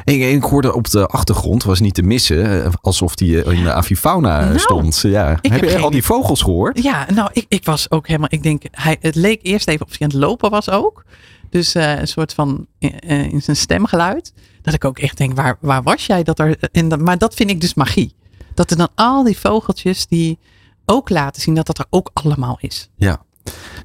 [0.05, 4.45] Ik hoorde op de achtergrond, was niet te missen, eh, alsof die in de avifauna
[4.45, 5.01] Nou, stond.
[5.01, 5.29] Ja.
[5.29, 6.83] Heb, heb je geen al die vogels gehoord?
[6.83, 9.99] Ja, nou, ik, ik was ook helemaal, ik denk, hij, het leek eerst even of
[9.99, 11.05] hij aan het lopen was ook.
[11.51, 14.33] Dus een soort van in zijn stemgeluid.
[14.63, 16.23] Dat ik ook echt denk, waar, waar was jij?
[16.23, 18.15] Dat er, en dat, maar dat vind ik dus magie.
[18.55, 20.39] Dat er dan al die vogeltjes die
[20.85, 22.91] ook laten zien dat dat er ook allemaal is.
[22.97, 23.23] Ja.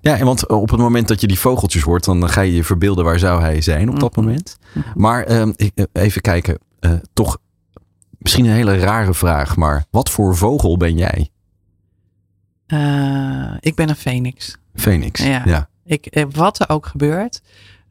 [0.02, 2.64] Ja, en want op het moment dat je die vogeltjes hoort, dan ga je je
[2.64, 4.26] verbeelden waar zou hij zijn op dat Mhm.
[4.26, 4.58] moment.
[4.96, 7.38] Maar ehm, eh, even kijken, eh, toch
[8.18, 11.30] misschien een hele rare vraag, maar wat voor vogel ben jij?
[12.68, 14.58] Eh, ik ben een phoenix.
[14.76, 15.24] Phoenix.
[15.24, 15.42] Ja.
[15.46, 15.70] ja.
[15.86, 17.42] Ik, eh, wat er ook gebeurt.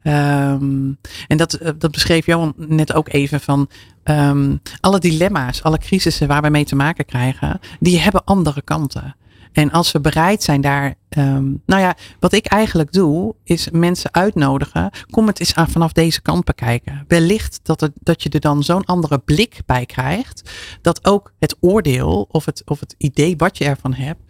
[0.07, 0.91] Ehm,
[1.27, 3.69] en dat, eh, dat beschreef Johan net ook even van
[4.03, 9.15] ehm, alle dilemma's, alle crisissen waar we mee te maken krijgen, die hebben andere kanten.
[9.51, 14.13] En als we bereid zijn daar, ehm, nou ja, wat ik eigenlijk doe, is mensen
[14.13, 14.89] uitnodigen.
[15.09, 17.05] Kom het eens aan vanaf deze kant bekijken.
[17.07, 20.51] Wellicht dat, het, dat je er dan zo'n andere blik bij krijgt.
[20.81, 24.21] Dat ook het oordeel of het, of het idee wat je ervan hebt,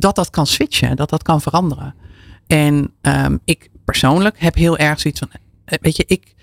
[0.00, 1.94] dat dat kan switchen, dat dat kan veranderen.
[2.46, 2.92] En
[3.44, 5.30] ik persoonlijk heb heel erg zoiets van,
[5.64, 6.34] eh, weet je, ik,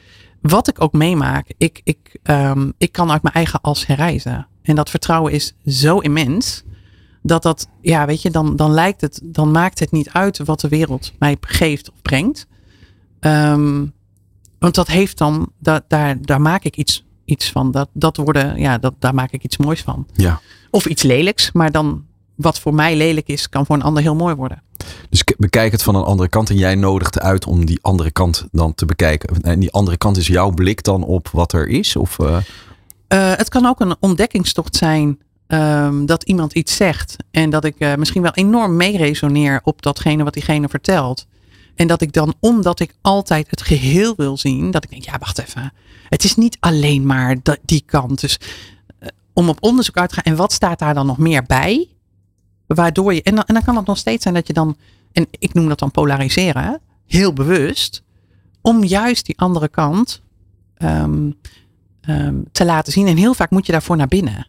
[0.41, 4.47] wat ik ook meemaak, ik, ik, ehm, ik kan uit mijn eigen as herreizen.
[4.61, 6.63] En dat vertrouwen is zo immens,
[7.21, 10.59] dat dat, ja, weet je, dan, dan lijkt het, dan maakt het niet uit wat
[10.59, 12.47] de wereld mij geeft of brengt.
[13.19, 13.85] Ehm,
[14.59, 17.71] want dat heeft dan, da, daar, daar maak ik iets, iets van.
[17.71, 20.07] Dat, dat worden, ja, dat, daar maak ik iets moois van.
[20.13, 20.41] Ja.
[20.69, 22.05] Of iets lelijks, maar dan
[22.37, 24.61] wat voor mij lelijk is, kan voor een ander heel mooi worden.
[25.09, 28.47] Dus bekijk het van een andere kant en jij nodigt uit om die andere kant
[28.51, 29.41] dan te bekijken.
[29.41, 31.95] En die andere kant is jouw blik dan op wat er is?
[31.95, 32.37] Of, eh,
[33.07, 37.15] Eh, het kan ook een ontdekkingstocht zijn ehm, dat iemand iets zegt.
[37.31, 41.25] En dat ik eh, misschien wel enorm meeresoneer op datgene wat diegene vertelt.
[41.75, 45.17] En dat ik dan, omdat ik altijd het geheel wil zien, dat ik denk, ja,
[45.19, 45.73] wacht even.
[46.09, 47.35] Het is niet alleen maar
[47.65, 48.21] die kant.
[48.21, 48.39] Dus
[49.33, 50.23] om op onderzoek uit te gaan.
[50.23, 51.87] En wat staat daar dan nog meer bij?
[52.67, 54.77] Waardoor je, en dan, en dan kan het nog steeds zijn dat je dan,
[55.11, 58.03] en ik noem dat dan polariseren, heel bewust
[58.61, 60.21] om juist die andere kant
[60.77, 61.31] ehm,
[62.01, 63.07] ehm, te laten zien.
[63.07, 64.47] En heel vaak moet je daarvoor naar binnen.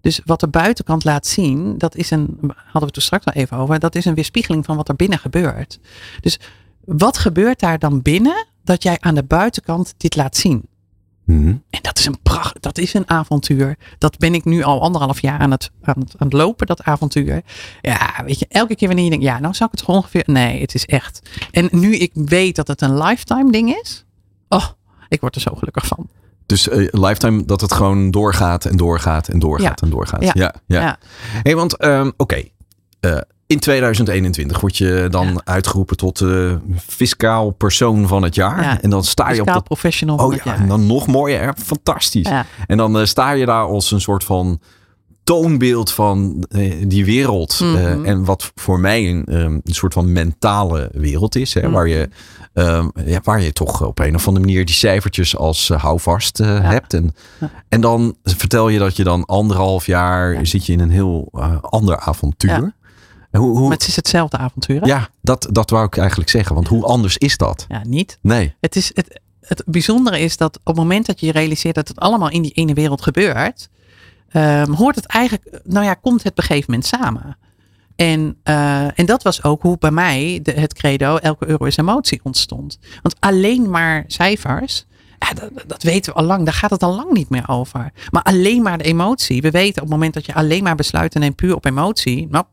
[0.00, 3.56] Dus wat de buitenkant laat zien, dat is een, hadden we het straks al even
[3.56, 5.80] over, dat is een weerspiegeling van wat er binnen gebeurt.
[6.20, 6.40] Dus
[6.84, 10.68] wat gebeurt daar dan binnen dat jij aan de buitenkant dit laat zien?
[11.28, 11.48] Mhm.
[11.70, 13.76] En dat is een pracht, dat is een avontuur.
[13.98, 16.82] Dat ben ik nu al anderhalf jaar aan het, aan het, aan het lopen, dat
[16.82, 17.42] avontuur.
[17.80, 20.22] Ja, weet je, elke keer wanneer je denkt, ja, nou zou ik het ongeveer.
[20.26, 21.28] Nee, het is echt.
[21.50, 24.04] En nu ik weet dat het een lifetime ding is.
[24.48, 24.64] Oh,
[25.08, 26.08] ik word er zo gelukkig van.
[26.46, 29.86] Dus eh, lifetime dat het gewoon doorgaat en doorgaat en doorgaat Ja.
[29.86, 30.22] en doorgaat.
[30.22, 30.30] Ja.
[30.34, 30.80] Ja, ja.
[30.80, 30.98] Ja.
[31.42, 32.42] Hey, want ehm, oké,
[33.00, 33.18] eh,
[33.48, 35.40] in 2021 word je dan Ja.
[35.44, 36.52] uitgeroepen tot eh,
[36.86, 38.62] fiscaal persoon van het jaar.
[38.62, 38.80] Ja.
[38.80, 40.60] En dan sta je op dat professional van Oh het ja, jaar.
[40.60, 41.54] en dan nog mooier.
[41.64, 42.30] Fantastisch.
[42.66, 44.60] En dan sta je daar als een soort van
[45.24, 47.60] toonbeeld van eh, die wereld.
[47.60, 47.76] Mhm.
[47.76, 51.54] Eh, en wat voor mij een, ehm, een soort van mentale wereld is.
[51.54, 51.70] Hè, Mhm.
[51.70, 52.08] waar, je,
[52.52, 56.94] ehm, ja, waar je toch op een of andere manier die cijfertjes als houvast hebt.
[56.94, 57.50] En, Ja.
[57.68, 60.44] en dan vertel je dat je dan anderhalf jaar Ja.
[60.44, 61.28] zit je in een heel
[61.60, 62.72] ander avontuur.
[63.38, 64.80] Hoe, hoe, Maar het is hetzelfde avontuur.
[64.80, 64.86] hè?
[64.86, 66.54] ja, dat, dat wou ik eigenlijk zeggen.
[66.54, 67.64] Want hoe anders is dat?
[67.68, 68.18] ja, niet.
[68.22, 68.54] Nee.
[68.60, 71.88] Het, is, het, het bijzondere is dat op het moment dat je je realiseert dat
[71.88, 73.68] het allemaal in die ene wereld gebeurt,
[74.28, 77.36] ehm, hoort het eigenlijk, nou ja, komt het op een gegeven moment samen.
[77.96, 81.76] En, eh, en dat was ook hoe bij mij de, het credo elke euro is
[81.76, 82.78] emotie ontstond.
[83.02, 84.86] Want alleen maar cijfers,
[85.18, 87.92] ja, dat, dat weten we al lang, daar gaat het al lang niet meer over.
[88.10, 89.42] Maar alleen maar de emotie.
[89.42, 92.44] We weten op het moment dat je alleen maar besluiten neemt puur op emotie, nou,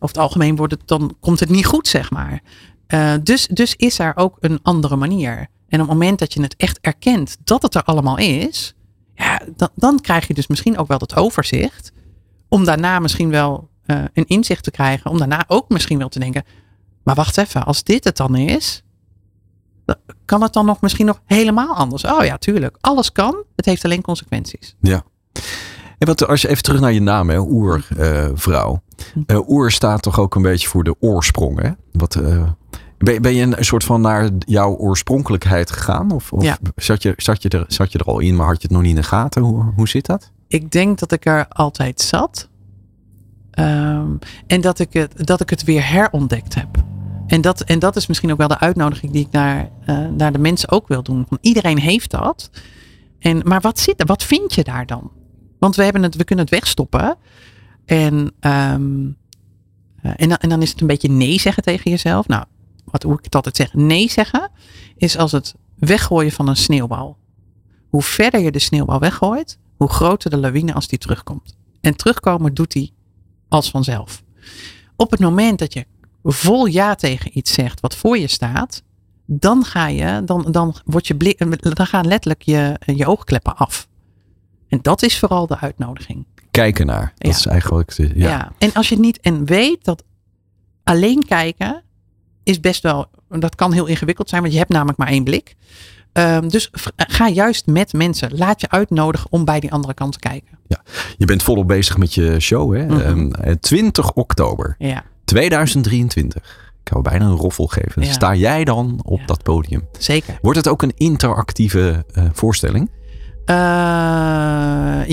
[0.00, 2.42] over het algemeen wordt het, dan komt het niet goed, zeg maar.
[2.86, 5.46] Eh, dus, dus is er ook een andere manier.
[5.68, 8.74] En op het moment dat je het echt erkent dat het er allemaal is,
[9.14, 11.92] ja, dan, dan krijg je dus misschien ook wel het overzicht.
[12.48, 15.10] Om daarna misschien wel eh, een inzicht te krijgen.
[15.10, 16.44] Om daarna ook misschien wel te denken.
[17.02, 18.82] Maar wacht even, als dit het dan is,
[20.24, 22.04] kan het dan nog misschien nog helemaal anders?
[22.04, 22.76] Oh ja, tuurlijk.
[22.80, 23.44] Alles kan.
[23.56, 24.76] Het heeft alleen consequenties.
[24.80, 25.04] Ja.
[26.00, 28.82] En wat, als je even terug naar je naam, hè, oervrouw.
[29.26, 31.70] Uh, oer staat toch ook een beetje voor de oorsprong, hè?
[31.92, 32.42] Wat, eh,
[32.98, 36.10] ben, ben je een soort van naar jouw oorspronkelijkheid gegaan?
[36.10, 36.58] Of, of Ja.
[36.76, 38.80] zat, je, zat, je er, zat je er al in, maar had je het nog
[38.80, 39.42] niet in de gaten?
[39.42, 40.30] Hoe, hoe zit dat?
[40.48, 42.48] Ik denk dat ik er altijd zat.
[43.50, 44.06] Ehm,
[44.46, 46.68] en dat ik, het, dat ik het weer herontdekt heb.
[47.26, 50.32] En dat, en dat is misschien ook wel de uitnodiging die ik naar, eh, naar
[50.32, 51.24] de mensen ook wil doen.
[51.28, 52.50] Van iedereen heeft dat.
[53.18, 54.02] En, maar wat zit?
[54.06, 55.10] Wat vind je daar dan?
[55.60, 57.16] Want we, hebben het, we kunnen het wegstoppen.
[57.84, 59.08] En, ehm,
[60.02, 62.28] eh, en, dan, is het een beetje nee zeggen tegen jezelf.
[62.28, 62.44] Nou,
[62.84, 63.74] wat, hoe ik het altijd zeg.
[63.74, 64.50] Nee zeggen
[64.96, 67.18] is als het weggooien van een sneeuwbal.
[67.88, 71.56] Hoe verder je de sneeuwbal weggooit, hoe groter de lawine als die terugkomt.
[71.80, 72.92] En terugkomen doet die
[73.48, 74.22] als vanzelf.
[74.96, 75.86] Op het moment dat je
[76.22, 78.82] vol ja tegen iets zegt wat voor je staat,
[79.26, 81.36] dan ga je, dan, dan, wordt je
[81.74, 83.88] dan gaan letterlijk je, je oogkleppen af.
[84.70, 86.26] En dat is vooral de uitnodiging.
[86.50, 87.12] Kijken naar.
[87.16, 87.38] Dat Ja.
[87.38, 88.06] is eigenlijk ja.
[88.14, 88.52] Ja.
[88.58, 90.04] En als je het niet en weet dat
[90.84, 91.82] alleen kijken
[92.42, 95.54] is best wel, dat kan heel ingewikkeld zijn, want je hebt namelijk maar één blik.
[96.12, 98.36] Ehm, dus v- ga juist met mensen.
[98.36, 100.58] Laat je uitnodigen om bij die andere kant te kijken.
[101.16, 102.84] Je bent volop bezig met je show, hè?
[102.86, 103.00] Mhm.
[103.00, 106.68] Ehm, eh, 20 oktober Ja, 2023.
[106.84, 108.02] Ik wou bijna een roffel geven.
[108.02, 108.12] Ja.
[108.12, 109.26] Sta jij dan op Ja.
[109.26, 109.88] dat podium?
[109.98, 110.38] zeker.
[110.42, 112.90] Wordt het ook een interactieve eh, voorstelling?
[113.44, 113.54] Eh,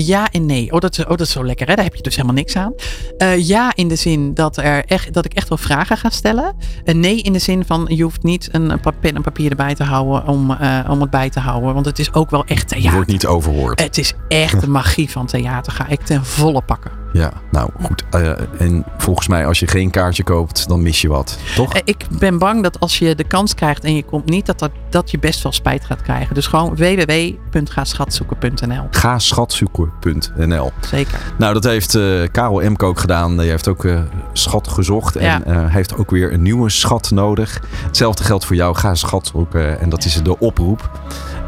[0.06, 0.72] ja en nee.
[0.72, 1.74] Oh dat, is- oh, dat is zo lekker, hè?
[1.74, 2.72] Daar heb je dus helemaal niks aan.
[3.18, 6.56] Eh, ja, in de zin dat, er echt, dat ik echt wel vragen ga stellen.
[6.84, 9.84] En nee, in de zin van je hoeft niet een, pen en papier erbij te
[9.84, 11.74] houden om, eh, om het bij te houden.
[11.74, 12.92] Want het is ook wel echt Je theater.
[12.92, 13.80] wordt niet overhoord.
[13.80, 15.72] Het is echt de magie van theater.
[15.72, 16.90] Ga ik ten volle pakken.
[17.12, 18.02] Ja, nou goed.
[18.10, 18.30] Eh,
[18.60, 21.38] en volgens mij, als je geen kaartje koopt, dan mis je wat.
[21.56, 21.74] Toch?
[21.74, 24.58] Eh, Ik ben bang dat als je de kans krijgt en je komt niet, dat,
[24.58, 26.34] dat, dat je best wel spijt gaat krijgen.
[26.34, 28.86] Dus gewoon www.gaschatzoeken.nl.
[28.90, 30.72] Ga schatzoeken.nl.
[30.80, 31.18] Zeker.
[31.38, 32.02] Nou, dat heeft eh,
[32.32, 33.36] Karel Emke ook gedaan.
[33.38, 33.86] Hij heeft ook
[34.32, 35.16] schat gezocht.
[35.16, 35.66] En Ja.
[35.68, 37.60] heeft ook weer een nieuwe schat nodig.
[37.84, 38.76] Hetzelfde geldt voor jou.
[38.76, 39.80] Ga schat zoeken.
[39.80, 40.90] En dat is de oproep.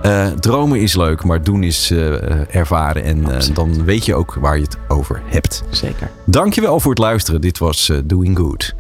[0.03, 3.05] Eh, dromen is leuk, maar doen is eh, ervaren.
[3.05, 5.63] En eh, dan weet je ook waar je het over hebt.
[5.71, 6.11] Zeker.
[6.27, 7.41] Dankjewel voor het luisteren.
[7.41, 8.75] Dit was eh, Doing Good.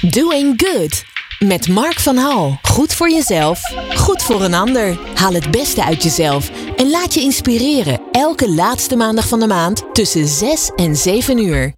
[0.00, 1.04] Doing Good.
[1.38, 2.58] Met Mark van Hal.
[2.62, 3.60] Goed voor jezelf,
[3.96, 4.98] goed voor een ander.
[5.14, 8.00] Haal het beste uit jezelf en laat je inspireren.
[8.12, 11.74] Elke laatste maandag van de maand tussen 6 en 7 uur.